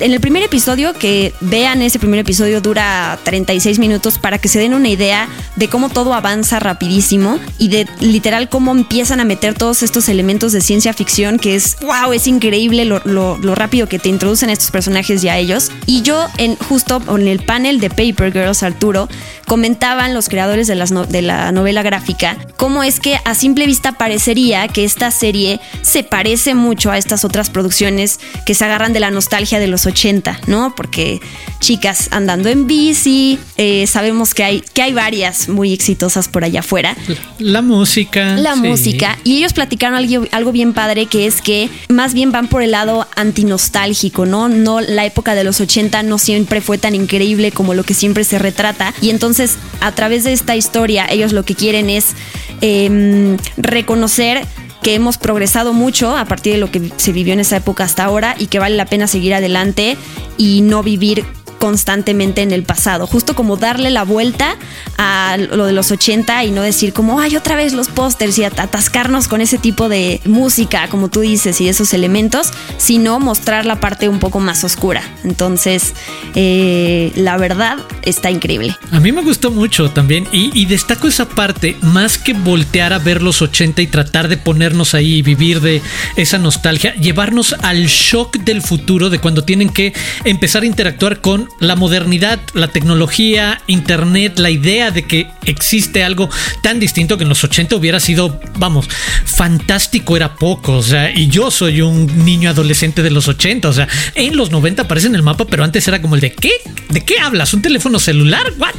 en 0.00 0.12
el 0.12 0.20
primer 0.20 0.42
episodio, 0.42 0.92
que 0.94 1.32
vean 1.40 1.82
ese 1.82 1.98
primer 1.98 2.20
episodio, 2.20 2.60
dura 2.60 3.18
36 3.24 3.78
minutos 3.78 4.18
para 4.18 4.38
que 4.38 4.48
se 4.48 4.58
den 4.58 4.74
una 4.74 4.88
idea 4.88 5.28
de 5.56 5.68
cómo 5.68 5.88
todo 5.88 6.14
avanza 6.14 6.58
rapidísimo 6.58 7.38
y 7.58 7.68
de 7.68 7.86
literal 8.00 8.48
cómo 8.48 8.72
empiezan 8.72 9.20
a 9.20 9.24
meter 9.24 9.54
todos 9.54 9.75
estos 9.82 10.08
elementos 10.08 10.52
de 10.52 10.60
ciencia 10.60 10.92
ficción 10.92 11.38
que 11.38 11.54
es, 11.54 11.76
wow, 11.80 12.12
es 12.12 12.26
increíble 12.26 12.84
lo, 12.84 13.36
rápido 13.54 13.88
que 13.88 13.98
te 13.98 14.08
introducen 14.08 14.50
estos 14.50 14.70
personajes 14.70 15.22
y 15.24 15.28
a 15.28 15.38
ellos. 15.38 15.70
Y 15.86 16.02
yo, 16.02 16.26
en, 16.38 16.56
justo 16.56 17.02
en 17.08 17.28
el 17.28 17.40
panel 17.40 17.80
de 17.80 17.90
Paper 17.90 18.32
Girls, 18.32 18.62
Arturo, 18.62 19.08
comentaban 19.46 20.14
los 20.14 20.28
creadores 20.28 20.66
de, 20.66 20.74
las 20.74 20.92
de 21.08 21.22
la 21.22 21.52
novela 21.52 21.82
gráfica 21.82 22.36
cómo 22.56 22.82
es 22.82 23.00
que 23.00 23.18
a 23.24 23.34
simple 23.34 23.66
vista 23.66 23.92
parecería 23.92 24.68
que 24.68 24.84
esta 24.84 25.10
serie 25.10 25.60
se 25.82 26.02
parece 26.02 26.54
mucho 26.54 26.90
a 26.90 26.98
estas 26.98 27.24
otras 27.24 27.50
producciones 27.50 28.18
que 28.44 28.54
se 28.54 28.64
agarran 28.64 28.92
de 28.92 29.00
la 29.00 29.10
nostalgia 29.10 29.58
de 29.58 29.66
los 29.66 29.86
80, 29.86 30.40
¿no? 30.46 30.74
Porque 30.74 31.20
chicas 31.60 32.08
andando 32.10 32.48
en 32.48 32.66
bici, 32.66 33.38
eh, 33.56 33.86
sabemos 33.86 34.34
que 34.34 34.44
hay, 34.44 34.60
que 34.60 34.82
hay 34.82 34.92
varias 34.92 35.48
muy 35.48 35.72
exitosas 35.72 36.28
por 36.28 36.44
allá 36.44 36.60
afuera. 36.60 36.96
La 37.38 37.62
música. 37.62 38.36
La 38.36 38.56
música. 38.56 39.18
Y 39.24 39.38
ellos 39.38 39.52
platicaron 39.66 40.28
algo, 40.30 40.52
bien 40.52 40.72
padre 40.72 41.06
que 41.06 41.26
es 41.26 41.42
que 41.42 41.68
más 41.88 42.14
bien 42.14 42.30
van 42.30 42.46
por 42.46 42.62
el 42.62 42.70
lado 42.70 43.06
antinostálgico, 43.16 44.24
¿no? 44.24 44.48
No, 44.48 44.80
la 44.80 45.04
época 45.04 45.34
de 45.34 45.42
los 45.42 45.60
80 45.60 46.04
no 46.04 46.18
siempre 46.18 46.60
fue 46.60 46.78
tan 46.78 46.94
increíble 46.94 47.50
como 47.50 47.74
lo 47.74 47.82
que 47.82 47.92
siempre 47.92 48.22
se 48.22 48.38
retrata. 48.38 48.94
Y 49.00 49.10
entonces, 49.10 49.58
a 49.80 49.90
través 49.92 50.22
de 50.22 50.32
esta 50.32 50.54
historia, 50.54 51.06
ellos 51.10 51.32
lo 51.32 51.44
que 51.44 51.56
quieren 51.56 51.90
es 51.90 52.14
em, 52.60 53.36
reconocer 53.56 54.46
que 54.82 54.94
hemos 54.94 55.18
progresado 55.18 55.72
mucho 55.72 56.16
a 56.16 56.26
partir 56.26 56.52
de 56.52 56.58
lo 56.60 56.70
que 56.70 56.92
se 56.96 57.10
vivió 57.10 57.32
en 57.32 57.40
esa 57.40 57.56
época 57.56 57.82
hasta 57.82 58.04
ahora 58.04 58.36
y 58.38 58.46
que 58.46 58.60
vale 58.60 58.76
la 58.76 58.86
pena 58.86 59.08
seguir 59.08 59.34
adelante 59.34 59.96
y 60.38 60.60
no 60.60 60.84
vivir 60.84 61.24
constantemente 61.66 62.42
en 62.42 62.52
el 62.52 62.62
pasado, 62.62 63.08
justo 63.08 63.34
como 63.34 63.56
darle 63.56 63.90
la 63.90 64.04
vuelta 64.04 64.54
a 64.98 65.36
lo 65.36 65.66
de 65.66 65.72
los 65.72 65.90
80 65.90 66.44
y 66.44 66.52
no 66.52 66.62
decir 66.62 66.92
como, 66.92 67.18
ay, 67.18 67.34
otra 67.34 67.56
vez 67.56 67.72
los 67.72 67.88
pósters 67.88 68.38
y 68.38 68.44
atascarnos 68.44 69.26
con 69.26 69.40
ese 69.40 69.58
tipo 69.58 69.88
de 69.88 70.20
música, 70.26 70.86
como 70.88 71.08
tú 71.08 71.22
dices, 71.22 71.60
y 71.60 71.68
esos 71.68 71.92
elementos, 71.92 72.52
sino 72.76 73.18
mostrar 73.18 73.66
la 73.66 73.80
parte 73.80 74.08
un 74.08 74.20
poco 74.20 74.38
más 74.38 74.62
oscura. 74.62 75.02
Entonces, 75.24 75.94
eh, 76.36 77.10
la 77.16 77.36
verdad 77.36 77.78
está 78.02 78.30
increíble. 78.30 78.76
A 78.92 79.00
mí 79.00 79.10
me 79.10 79.22
gustó 79.22 79.50
mucho 79.50 79.90
también 79.90 80.28
y, 80.30 80.66
destaco 80.66 81.08
esa 81.08 81.28
parte, 81.28 81.76
más 81.80 82.16
que 82.16 82.32
voltear 82.32 82.92
a 82.92 83.00
ver 83.00 83.22
los 83.22 83.42
80 83.42 83.82
y 83.82 83.88
tratar 83.88 84.28
de 84.28 84.36
ponernos 84.36 84.94
ahí 84.94 85.16
y 85.16 85.22
vivir 85.22 85.60
de 85.60 85.82
esa 86.14 86.38
nostalgia, 86.38 86.94
llevarnos 86.94 87.56
al 87.60 87.86
shock 87.86 88.36
del 88.36 88.62
futuro 88.62 89.10
de 89.10 89.18
cuando 89.18 89.42
tienen 89.42 89.70
que 89.70 89.92
empezar 90.24 90.62
a 90.62 90.66
interactuar 90.66 91.20
con 91.20 91.48
la 91.60 91.76
modernidad, 91.76 92.40
la 92.54 92.68
tecnología, 92.68 93.60
internet, 93.66 94.38
la 94.38 94.50
idea 94.50 94.90
de 94.90 95.04
que 95.04 95.28
existe 95.44 96.04
algo 96.04 96.28
tan 96.62 96.80
distinto 96.80 97.16
que 97.16 97.22
en 97.22 97.28
los 97.28 97.42
80 97.44 97.76
hubiera 97.76 98.00
sido, 98.00 98.40
vamos, 98.58 98.88
fantástico 99.24 100.16
era 100.16 100.34
poco, 100.34 100.74
o 100.74 100.82
sea, 100.82 101.10
y 101.10 101.28
yo 101.28 101.50
soy 101.50 101.80
un 101.80 102.24
niño 102.24 102.50
adolescente 102.50 103.02
de 103.02 103.10
los 103.10 103.28
80, 103.28 103.68
o 103.68 103.72
sea, 103.72 103.88
en 104.14 104.36
los 104.36 104.50
90 104.50 104.82
aparece 104.82 105.06
en 105.06 105.14
el 105.14 105.22
mapa, 105.22 105.46
pero 105.46 105.64
antes 105.64 105.86
era 105.88 106.00
como 106.02 106.14
el 106.14 106.20
de 106.20 106.32
¿qué? 106.32 106.52
¿De 106.90 107.04
qué 107.04 107.18
hablas? 107.18 107.54
¿Un 107.54 107.62
teléfono 107.62 107.98
celular? 107.98 108.52
¿What? 108.58 108.74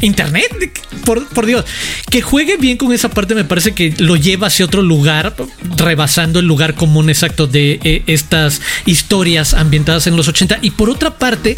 ¿Internet? 0.00 0.48
Por, 1.04 1.46
Dios, 1.46 1.64
que 2.10 2.22
juegue 2.22 2.56
bien 2.56 2.76
con 2.76 2.92
esa 2.92 3.10
parte 3.10 3.34
me 3.34 3.44
parece 3.44 3.72
que 3.72 3.94
lo 3.98 4.16
lleva 4.16 4.46
hacia 4.46 4.64
otro 4.64 4.82
lugar, 4.82 5.34
rebasando 5.76 6.38
el 6.38 6.46
lugar 6.46 6.74
común 6.74 7.10
exacto 7.10 7.46
de 7.46 7.78
eh, 7.84 8.02
estas 8.06 8.62
historias 8.86 9.52
ambientadas 9.52 10.06
en 10.06 10.16
los 10.16 10.28
80 10.28 10.58
y 10.62 10.70
por 10.70 10.88
otra 10.88 11.18
parte 11.18 11.56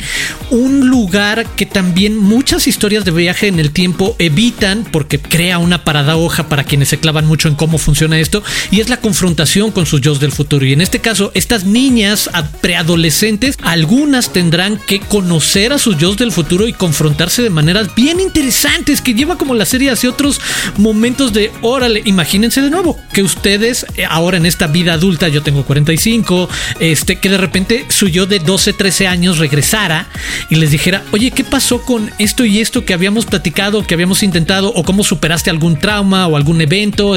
un 0.51 0.89
lugar 0.89 1.47
que 1.57 1.67
también 1.67 2.17
muchas 2.17 2.67
historias 2.67 3.05
de 3.05 3.13
viaje 3.13 3.47
en 3.47 3.61
el 3.61 3.71
tiempo 3.71 4.17
evitan 4.19 4.85
porque 4.91 5.21
crea 5.21 5.59
una 5.59 5.85
paradoja 5.85 6.49
para 6.49 6.65
quienes 6.65 6.89
se 6.89 6.99
clavan 6.99 7.27
mucho 7.27 7.49
en 7.49 7.55
cómo 7.55 7.79
funciona 7.79 8.19
esto 8.19 8.43
y 8.71 8.81
es 8.81 8.89
la 8.89 9.01
confrontación 9.01 9.71
con 9.71 9.87
sus 9.87 10.01
yo 10.01 10.15
del 10.15 10.33
futuro. 10.33 10.65
Y 10.65 10.73
en 10.73 10.81
este 10.81 11.01
caso, 11.01 11.31
estas 11.35 11.65
niñas 11.65 12.31
preadolescentes, 12.61 13.59
algunas 13.63 14.33
tendrán 14.33 14.79
que 14.79 15.01
conocer 15.01 15.73
a 15.73 15.79
sus 15.79 15.99
yo 15.99 16.15
del 16.15 16.33
futuro 16.33 16.69
y 16.69 16.73
confrontarse 16.73 17.43
de 17.43 17.51
maneras 17.51 17.95
bien 17.95 18.16
interesantes 18.21 19.01
que 19.01 19.15
lleva 19.15 19.39
como 19.39 19.55
la 19.55 19.65
serie 19.65 19.91
hacia 19.91 20.11
otros 20.11 20.41
momentos 20.77 21.33
de 21.33 21.53
órale, 21.63 22.03
imagínense 22.05 22.63
de 22.63 22.71
nuevo 22.71 22.99
que 23.13 23.23
ustedes 23.23 23.87
eh, 23.97 24.05
ahora 24.09 24.37
en 24.37 24.47
esta 24.47 24.67
vida 24.67 24.95
adulta, 24.95 25.29
yo 25.29 25.43
tengo 25.43 25.65
45, 25.65 26.49
este 26.81 27.17
que 27.17 27.29
de 27.29 27.39
repente 27.39 27.87
su 27.89 28.09
yo 28.09 28.27
de 28.27 28.39
12, 28.39 28.73
13 28.73 29.07
años 29.07 29.39
regresara 29.39 30.07
y 30.51 30.57
les 30.57 30.71
dijera, 30.71 31.03
oye, 31.13 31.31
¿qué 31.31 31.45
pasó 31.45 31.83
con 31.83 32.11
esto 32.19 32.45
y 32.45 32.61
esto 32.61 32.85
que 32.85 32.95
habíamos 32.95 33.27
platicado, 33.27 33.87
que 33.87 33.95
habíamos 33.95 34.23
intentado, 34.23 34.73
o 34.75 34.85
cómo 34.85 35.05
superaste 35.05 35.51
algún 35.51 35.79
trauma 35.79 36.27
o 36.27 36.37
algún 36.37 36.61
evento? 36.61 37.17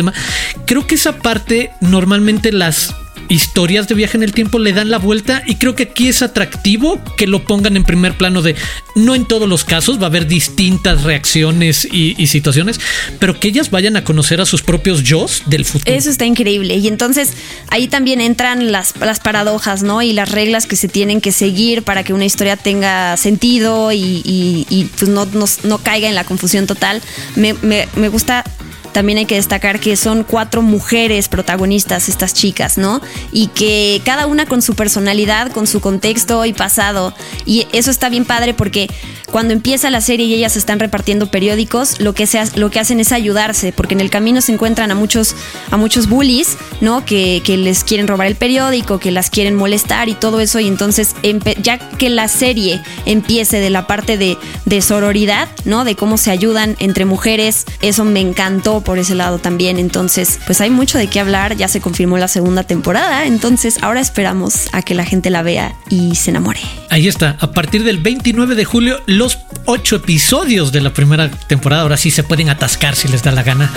Creo 0.65 0.87
que 0.87 0.95
esa 0.95 1.17
parte 1.17 1.71
normalmente 1.81 2.51
las 2.51 2.93
historias 3.29 3.87
de 3.87 3.95
viaje 3.95 4.17
en 4.17 4.23
el 4.23 4.33
tiempo 4.33 4.59
le 4.59 4.73
dan 4.73 4.89
la 4.89 4.97
vuelta 4.97 5.43
y 5.45 5.55
creo 5.55 5.75
que 5.75 5.83
aquí 5.83 6.07
es 6.07 6.21
atractivo 6.21 6.99
que 7.15 7.27
lo 7.27 7.45
pongan 7.45 7.77
en 7.77 7.83
primer 7.83 8.17
plano 8.17 8.41
de 8.41 8.55
no 8.95 9.15
en 9.15 9.25
todos 9.25 9.47
los 9.47 9.63
casos 9.63 9.99
va 9.99 10.03
a 10.03 10.05
haber 10.07 10.27
distintas 10.27 11.03
reacciones 11.03 11.87
y, 11.89 12.15
situaciones, 12.27 12.79
pero 13.17 13.39
que 13.39 13.47
ellas 13.47 13.71
vayan 13.71 13.95
a 13.95 14.03
conocer 14.03 14.41
a 14.41 14.45
sus 14.45 14.61
propios 14.61 15.03
yo 15.03 15.25
del 15.47 15.65
futuro. 15.65 15.95
Eso 15.95 16.09
está 16.09 16.25
increíble 16.25 16.75
y 16.75 16.87
entonces 16.87 17.33
ahí 17.69 17.87
también 17.87 18.21
entran 18.21 18.71
las, 18.71 18.95
las 18.97 19.19
paradojas, 19.19 19.83
¿no? 19.83 20.01
Y 20.01 20.13
las 20.13 20.31
reglas 20.31 20.67
que 20.67 20.75
se 20.75 20.87
tienen 20.87 21.21
que 21.21 21.31
seguir 21.31 21.83
para 21.83 22.03
que 22.03 22.13
una 22.13 22.25
historia 22.25 22.57
tenga 22.57 23.17
sentido 23.17 23.91
y, 23.91 24.89
pues 24.97 25.09
no, 25.09 25.27
no, 25.63 25.77
caiga 25.79 26.07
en 26.07 26.15
la 26.15 26.23
confusión 26.23 26.67
total. 26.67 27.01
me, 27.35 27.53
me, 27.53 27.87
me 27.95 28.09
gusta 28.09 28.43
también 28.91 29.19
hay 29.19 29.25
que 29.25 29.35
destacar 29.35 29.79
que 29.79 29.95
son 29.95 30.23
cuatro 30.23 30.61
mujeres 30.61 31.27
protagonistas, 31.27 32.09
estas 32.09 32.33
chicas, 32.33 32.77
¿no? 32.77 33.01
Y 33.31 33.47
que 33.47 34.01
cada 34.05 34.27
una 34.27 34.45
con 34.45 34.61
su 34.61 34.75
personalidad, 34.75 35.51
con 35.51 35.67
su 35.67 35.79
contexto 35.81 36.45
y 36.45 36.53
pasado. 36.53 37.13
Y 37.45 37.67
eso 37.71 37.91
está 37.91 38.09
bien 38.09 38.25
padre 38.25 38.53
porque 38.53 38.89
cuando 39.31 39.53
empieza 39.53 39.89
la 39.89 40.01
serie 40.01 40.25
y 40.25 40.33
ellas 40.33 40.57
están 40.57 40.79
repartiendo 40.79 41.29
periódicos, 41.29 41.99
lo 41.99 42.13
que, 42.13 42.25
se, 42.25 42.39
lo 42.57 42.71
que 42.71 42.79
hacen 42.79 42.99
es 42.99 43.11
ayudarse, 43.11 43.71
porque 43.71 43.93
en 43.93 44.01
el 44.01 44.09
camino 44.09 44.41
se 44.41 44.51
encuentran 44.51 44.91
a 44.91 44.95
muchos, 44.95 45.35
a 45.71 45.77
muchos 45.77 46.09
bullies, 46.09 46.57
¿no? 46.81 47.05
Que, 47.05 47.41
les 47.49 47.83
quieren 47.83 48.07
robar 48.07 48.27
el 48.27 48.35
periódico, 48.35 48.99
que 48.99 49.11
las 49.11 49.29
quieren 49.29 49.55
molestar 49.55 50.07
y 50.07 50.13
todo 50.13 50.39
eso. 50.39 50.59
Y 50.59 50.67
entonces, 50.67 51.15
ya 51.61 51.77
que 51.77 52.09
la 52.09 52.27
serie 52.27 52.81
empiece 53.05 53.59
de 53.59 53.69
la 53.69 53.87
parte 53.87 54.17
de 54.17 54.81
sororidad, 54.81 55.49
¿no? 55.65 55.83
De 55.83 55.95
cómo 55.95 56.17
se 56.17 56.31
ayudan 56.31 56.75
entre 56.79 57.05
mujeres, 57.05 57.65
eso 57.81 58.05
me 58.05 58.21
encantó 58.21 58.78
por 58.81 58.97
ese 58.97 59.15
lado 59.15 59.39
también. 59.39 59.77
Entonces, 59.77 60.39
pues 60.45 60.61
hay 60.61 60.69
mucho 60.69 60.97
de 60.97 61.07
qué 61.07 61.19
hablar, 61.19 61.55
ya 61.55 61.67
se 61.67 61.81
confirmó 61.81 62.17
la 62.17 62.27
segunda 62.27 62.63
temporada, 62.63 63.25
entonces 63.25 63.77
ahora 63.81 63.99
esperamos 63.99 64.69
a 64.71 64.81
que 64.81 64.95
la 64.95 65.05
gente 65.05 65.29
la 65.29 65.41
vea 65.41 65.75
y 65.89 66.15
se 66.15 66.31
enamore. 66.31 66.61
Ahí 66.89 67.07
está, 67.07 67.37
a 67.39 67.51
partir 67.51 67.83
del 67.83 67.97
29 67.97 68.55
de 68.55 68.65
julio, 68.65 69.01
los 69.05 69.39
ocho 69.65 69.97
episodios 69.97 70.71
de 70.71 70.81
la 70.81 70.93
primera 70.93 71.29
temporada 71.29 71.83
ahora 71.83 71.97
sí 71.97 72.11
se 72.11 72.23
pueden 72.23 72.49
atascar 72.49 72.95
si 72.95 73.07
les 73.07 73.23
da 73.23 73.31
la 73.31 73.43
gana 73.43 73.71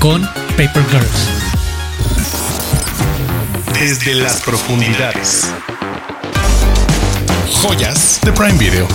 con 0.00 0.22
Paper 0.56 0.84
Girls. 0.90 1.28
Desde 3.78 4.14
las 4.14 4.40
profundidades. 4.42 5.48
Joyas 7.62 8.20
de 8.24 8.32
Prime 8.32 8.58
Video. 8.58 8.86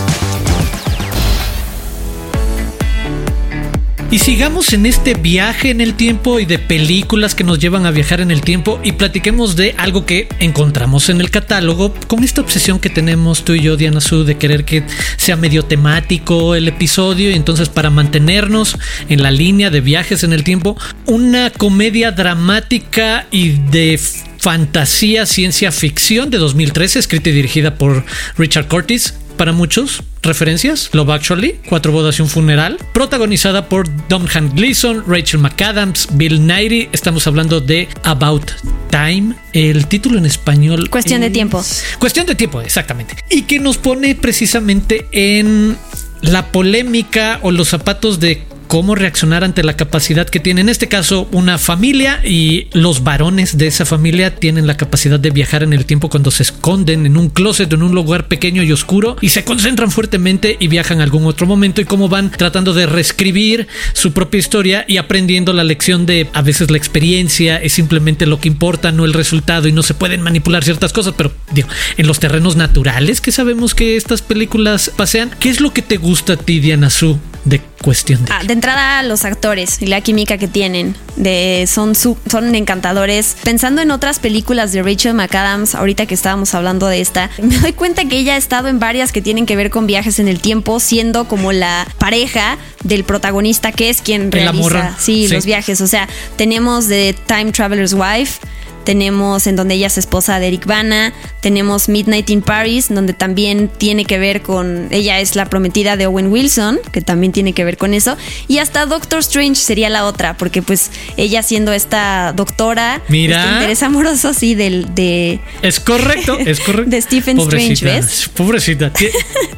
Y 4.14 4.20
sigamos 4.20 4.74
en 4.74 4.86
este 4.86 5.16
viaje 5.16 5.72
en 5.72 5.82
el 5.82 5.96
tiempo 5.96 6.40
y 6.40 6.46
de 6.46 6.60
películas 6.60 7.34
que 7.34 7.44
nos 7.44 7.58
llevan 7.58 7.88
a 7.88 7.90
viajar 7.90 8.22
en 8.22 8.30
el 8.30 8.42
tiempo 8.42 8.80
y 8.84 8.92
platiquemos 8.92 9.56
de 9.56 9.74
algo 9.76 10.06
que 10.06 10.28
encontramos 10.38 11.10
en 11.10 11.20
el 11.20 11.32
catálogo 11.32 11.96
con 12.06 12.24
esta 12.24 12.42
obsesión 12.42 12.78
que 12.78 12.92
tenemos 12.92 13.44
tú 13.44 13.54
y 13.54 13.62
yo, 13.62 13.76
Diana 13.76 14.02
Su, 14.02 14.24
de 14.24 14.38
querer 14.38 14.66
que 14.66 14.84
sea 15.18 15.36
medio 15.36 15.64
temático 15.64 16.54
el 16.54 16.68
episodio 16.68 17.32
y 17.32 17.34
entonces 17.34 17.70
para 17.70 17.90
mantenernos 17.90 18.78
en 19.10 19.24
la 19.24 19.32
línea 19.32 19.72
de 19.72 19.82
viajes 19.82 20.24
en 20.24 20.32
el 20.32 20.44
tiempo, 20.44 20.78
una 21.08 21.50
comedia 21.50 22.12
dramática 22.12 23.26
y 23.32 23.54
de 23.72 24.00
fantasía 24.44 25.26
ciencia 25.26 25.72
ficción 25.72 26.30
de 26.30 26.38
2013, 26.38 27.00
escrita 27.00 27.30
y 27.32 27.34
dirigida 27.34 27.76
por 27.76 28.06
Richard 28.38 28.68
Curtis, 28.68 29.16
para 29.38 29.52
muchos 29.52 30.04
referencias, 30.22 30.90
Love 30.94 31.10
Actually, 31.10 31.60
Cuatro 31.68 31.92
bodas 31.92 32.20
y 32.20 32.22
un 32.22 32.30
funeral, 32.30 32.78
protagonizada 32.94 33.68
por 33.68 33.88
Domhnall 34.08 34.50
Gleeson, 34.50 35.04
Rachel 35.08 35.40
McAdams, 35.40 36.08
Bill 36.14 36.46
Nighy. 36.46 36.90
Estamos 36.92 37.28
hablando 37.28 37.60
de 37.62 37.88
About 38.04 38.52
Time. 38.90 39.36
El 39.54 39.88
título 39.88 40.18
en 40.18 40.26
español. 40.26 40.90
Cuestión 40.90 41.22
de 41.22 41.30
tiempo. 41.30 41.64
Cuestión 42.00 42.26
de 42.26 42.36
tiempo, 42.36 42.62
exactamente. 42.62 43.16
Y 43.30 43.44
que 43.44 43.60
nos 43.60 43.78
pone 43.78 44.16
precisamente 44.16 45.08
en 45.12 45.78
la 46.22 46.48
polémica 46.52 47.40
o 47.42 47.52
los 47.52 47.70
zapatos 47.70 48.20
de 48.20 48.44
cómo 48.74 48.96
reaccionar 48.96 49.44
ante 49.44 49.62
la 49.62 49.78
capacidad 49.78 50.28
que 50.28 50.40
tiene, 50.40 50.62
en 50.62 50.68
este 50.68 50.88
caso, 50.88 51.28
una 51.32 51.60
familia 51.60 52.22
y 52.26 52.70
los 52.74 53.04
varones 53.04 53.56
de 53.60 53.68
esa 53.68 53.86
familia 53.86 54.36
tienen 54.36 54.66
la 54.66 54.78
capacidad 54.78 55.20
de 55.20 55.30
viajar 55.30 55.62
en 55.62 55.74
el 55.74 55.86
tiempo 55.86 56.10
cuando 56.10 56.32
se 56.32 56.42
esconden 56.42 57.06
en 57.06 57.16
un 57.16 57.30
closet, 57.30 57.72
en 57.72 57.84
un 57.84 57.94
lugar 57.94 58.28
pequeño 58.28 58.64
y 58.64 58.72
oscuro 58.72 59.16
y 59.22 59.30
se 59.30 59.44
concentran 59.44 59.92
fuertemente 59.92 60.58
y 60.60 60.70
viajan 60.70 61.02
a 61.02 61.04
algún 61.04 61.28
otro 61.28 61.46
momento 61.46 61.82
y 61.82 61.86
cómo 61.86 62.10
van 62.10 62.32
tratando 62.32 62.74
de 62.74 62.88
reescribir 62.88 63.68
su 63.94 64.12
propia 64.12 64.40
historia 64.40 64.86
y 64.88 64.98
aprendiendo 64.98 65.54
la 65.54 65.64
lección 65.64 66.08
de 66.08 66.28
a 66.34 66.42
veces 66.42 66.72
la 66.72 66.78
experiencia 66.78 67.58
es 67.58 67.74
simplemente 67.74 68.26
lo 68.26 68.40
que 68.40 68.48
importa, 68.48 68.92
no 68.92 69.06
el 69.06 69.14
resultado 69.14 69.68
y 69.68 69.72
no 69.72 69.84
se 69.84 69.94
pueden 69.94 70.24
manipular 70.24 70.64
ciertas 70.64 70.94
cosas, 70.94 71.14
pero 71.16 71.32
digo, 71.52 71.68
en 71.98 72.08
los 72.08 72.20
terrenos 72.20 72.56
naturales 72.56 73.22
que 73.22 73.32
sabemos 73.32 73.76
que 73.76 73.98
estas 73.98 74.24
películas 74.24 74.92
pasean, 74.98 75.30
¿qué 75.40 75.50
es 75.50 75.62
lo 75.62 75.76
que 75.76 75.84
te 75.84 75.98
gusta 75.98 76.34
a 76.34 76.38
ti, 76.38 76.60
Diana 76.60 76.90
Su, 76.90 77.20
de 77.46 77.62
cuestión 77.82 78.24
de... 78.24 78.32
Ah, 78.32 78.44
de 78.44 78.54
entrada, 78.54 79.04
los 79.04 79.26
actores 79.26 79.82
y 79.82 79.88
la 79.88 80.02
química 80.02 80.38
que 80.38 80.48
tienen. 80.48 80.96
De, 81.16 81.66
son, 81.68 81.94
son 81.96 82.56
encantadores. 82.56 83.36
Pensando 83.44 83.82
en 83.82 83.92
otras 83.92 84.20
películas 84.20 84.72
de 84.72 84.82
Rachel 84.82 85.14
McAdams, 85.14 85.76
ahorita 85.76 86.06
que 86.06 86.14
estábamos 86.14 86.54
hablando 86.56 86.88
de 86.88 87.02
esta, 87.02 87.30
me 87.42 87.58
doy 87.58 87.74
cuenta 87.74 88.06
que 88.06 88.18
ella 88.18 88.36
ha 88.36 88.38
estado 88.38 88.68
en 88.68 88.80
varias 88.80 89.12
que 89.12 89.22
tienen 89.22 89.46
que 89.46 89.56
ver 89.56 89.70
con 89.70 89.88
viajes 89.88 90.20
en 90.20 90.28
el 90.28 90.40
tiempo, 90.40 90.80
siendo 90.80 91.28
como 91.28 91.52
la 91.52 91.88
pareja 91.98 92.58
del 92.84 93.04
protagonista, 93.04 93.72
que 93.72 93.90
es 93.90 94.02
quien 94.02 94.32
realiza 94.32 94.96
sí, 94.98 95.28
sí, 95.28 95.34
los 95.34 95.46
viajes. 95.46 95.82
O 95.82 95.88
sea, 95.88 96.08
tenemos 96.38 96.88
de 96.88 97.16
Time 97.28 97.52
Traveler's 97.52 97.94
Wife 97.94 98.40
tenemos 98.84 99.48
en 99.48 99.56
donde 99.56 99.76
ella 99.76 99.88
es 99.88 99.98
esposa 99.98 100.40
de 100.40 100.48
Eric 100.48 100.66
Bana, 100.66 101.14
tenemos 101.42 101.90
Midnight 101.90 102.30
in 102.30 102.42
Paris, 102.42 102.88
donde 102.90 103.14
también 103.14 103.70
tiene 103.78 104.06
que 104.06 104.18
ver 104.18 104.42
con, 104.42 104.88
ella 104.92 105.20
es 105.20 105.36
la 105.36 105.46
prometida 105.46 105.98
de 105.98 106.08
Owen 106.08 106.28
Wilson, 106.32 106.80
que 106.92 107.02
también 107.02 107.32
tiene 107.32 107.54
que 107.54 107.64
ver 107.64 107.78
con 107.78 107.94
eso, 107.94 108.18
y 108.48 108.60
hasta 108.60 108.86
Doctor 108.86 109.20
Strange 109.20 109.56
sería 109.56 109.90
la 109.90 110.06
otra, 110.06 110.38
porque 110.38 110.62
pues 110.62 110.92
ella 111.18 111.44
siendo 111.44 111.74
esta 111.74 112.34
doctora, 112.34 113.02
Mira, 113.08 113.42
este 113.42 113.54
interés 113.56 113.84
amoroso, 113.84 114.34
sí, 114.34 114.56
del, 114.56 114.94
de... 114.94 115.40
Es 115.62 115.80
correcto, 115.80 116.38
es 116.40 116.60
correcto. 116.60 116.84
De 116.94 117.02
Stephen 117.02 117.40
Strange, 117.40 117.86
¿ves? 117.86 118.30
Pobrecita. 118.36 118.92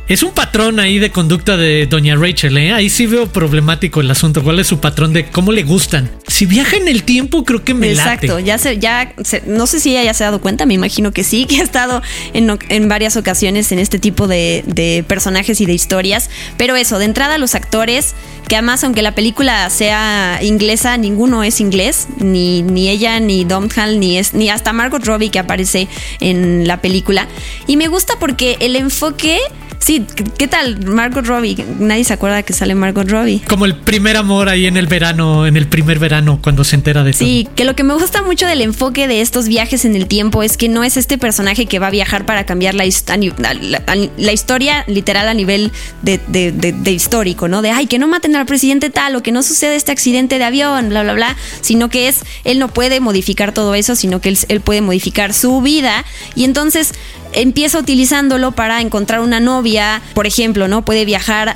Es 0.07 0.23
un 0.23 0.31
patrón 0.31 0.79
ahí 0.79 0.99
de 0.99 1.09
conducta 1.09 1.57
de 1.57 1.87
doña 1.87 2.15
Rachel, 2.15 2.57
¿eh? 2.57 2.71
Ahí 2.71 2.89
sí 2.89 3.07
veo 3.07 3.27
problemático 3.27 4.01
el 4.01 4.11
asunto. 4.11 4.43
¿Cuál 4.43 4.59
es 4.59 4.67
su 4.67 4.79
patrón 4.79 5.13
de 5.13 5.25
cómo 5.25 5.51
le 5.51 5.63
gustan? 5.63 6.11
Si 6.27 6.45
viaja 6.45 6.77
en 6.77 6.87
el 6.87 7.03
tiempo, 7.03 7.43
creo 7.43 7.63
que 7.63 7.73
me 7.73 7.89
Exacto, 7.91 8.39
ya 8.39 8.57
se, 8.57 8.77
ya 8.77 9.13
no 9.45 9.67
sé 9.67 9.79
si 9.79 9.91
ella 9.91 10.03
ya 10.03 10.13
se 10.13 10.23
ha 10.23 10.27
dado 10.27 10.41
cuenta, 10.41 10.65
me 10.65 10.73
imagino 10.73 11.11
que 11.11 11.23
sí, 11.23 11.45
que 11.49 11.59
ha 11.59 11.63
estado 11.63 12.01
en, 12.33 12.89
varias 12.89 13.17
ocasiones 13.17 13.71
en 13.71 13.79
este 13.79 13.99
tipo 13.99 14.27
de, 14.27 15.03
personajes 15.07 15.61
y 15.61 15.65
de 15.65 15.73
historias. 15.73 16.29
Pero 16.57 16.75
eso, 16.75 16.99
de 16.99 17.05
entrada 17.05 17.37
los 17.37 17.55
actores, 17.55 18.13
que 18.47 18.55
además 18.55 18.83
aunque 18.83 19.01
la 19.01 19.15
película 19.15 19.69
sea 19.69 20.39
inglesa, 20.41 20.97
ninguno 20.97 21.43
es 21.43 21.59
inglés, 21.59 22.07
ni, 22.17 22.61
ni 22.61 22.89
ella, 22.89 23.19
ni 23.19 23.43
Domhnall, 23.43 23.99
ni, 23.99 24.19
ni 24.33 24.49
hasta 24.49 24.73
Margot 24.73 25.03
Robbie 25.03 25.29
que 25.29 25.39
aparece 25.39 25.87
en 26.19 26.67
la 26.67 26.81
película. 26.81 27.27
Y 27.67 27.77
me 27.77 27.87
gusta 27.87 28.15
porque 28.19 28.57
el 28.59 28.75
enfoque 28.75 29.39
Sí, 29.79 30.05
¿qué 30.37 30.47
tal 30.47 30.83
Margot 30.85 31.25
Robbie? 31.25 31.63
Nadie 31.79 32.03
se 32.03 32.13
acuerda 32.13 32.43
que 32.43 32.53
sale 32.53 32.75
Margot 32.75 33.07
Robbie. 33.09 33.41
Como 33.47 33.65
el 33.65 33.75
primer 33.75 34.17
amor 34.17 34.49
ahí 34.49 34.65
en 34.65 34.77
el 34.77 34.87
verano, 34.87 35.45
en 35.45 35.57
el 35.57 35.67
primer 35.67 35.99
verano, 35.99 36.39
cuando 36.41 36.63
se 36.63 36.75
entera 36.75 37.03
de 37.03 37.11
eso. 37.11 37.19
Sí, 37.19 37.47
que 37.55 37.65
lo 37.65 37.75
que 37.75 37.83
me 37.83 37.93
gusta 37.93 38.21
mucho 38.21 38.47
del 38.47 38.61
enfoque 38.61 39.07
de 39.07 39.21
estos 39.21 39.47
viajes 39.47 39.85
en 39.85 39.95
el 39.95 40.07
tiempo 40.07 40.43
es 40.43 40.57
que 40.57 40.69
no 40.69 40.83
es 40.83 40.97
este 40.97 41.17
personaje 41.17 41.65
que 41.65 41.79
va 41.79 41.87
a 41.87 41.91
viajar 41.91 42.25
para 42.25 42.45
cambiar 42.45 42.73
la, 42.73 42.85
la, 42.85 44.33
historia 44.33 44.83
literal 44.87 45.27
a 45.27 45.33
nivel 45.33 45.71
de, 46.01 46.91
histórico, 46.91 47.47
¿no? 47.47 47.61
De, 47.61 47.71
ay, 47.71 47.87
que 47.87 47.99
no 47.99 48.07
maten 48.07 48.35
al 48.35 48.45
presidente 48.45 48.89
tal 48.89 49.15
o 49.15 49.23
que 49.23 49.31
no 49.31 49.43
suceda 49.43 49.75
este 49.75 49.91
accidente 49.91 50.37
de 50.37 50.43
avión, 50.43 50.89
bla, 50.89 51.03
bla, 51.03 51.13
bla, 51.13 51.37
sino 51.61 51.89
que 51.89 52.07
es, 52.07 52.23
él 52.43 52.59
no 52.59 52.69
puede 52.69 52.99
modificar 52.99 53.53
todo 53.53 53.75
eso, 53.75 53.95
sino 53.95 54.21
que 54.21 54.29
él, 54.29 54.37
él 54.47 54.61
puede 54.61 54.81
modificar 54.81 55.33
su 55.33 55.61
vida 55.61 56.05
y 56.35 56.43
entonces 56.43 56.93
empieza 57.35 57.79
utilizándolo 57.79 58.53
para 58.53 58.81
encontrar 58.81 59.19
una 59.19 59.39
novia, 59.39 60.01
por 60.13 60.27
ejemplo, 60.27 60.67
¿no? 60.67 60.83
Puede 60.83 61.05
viajar 61.05 61.53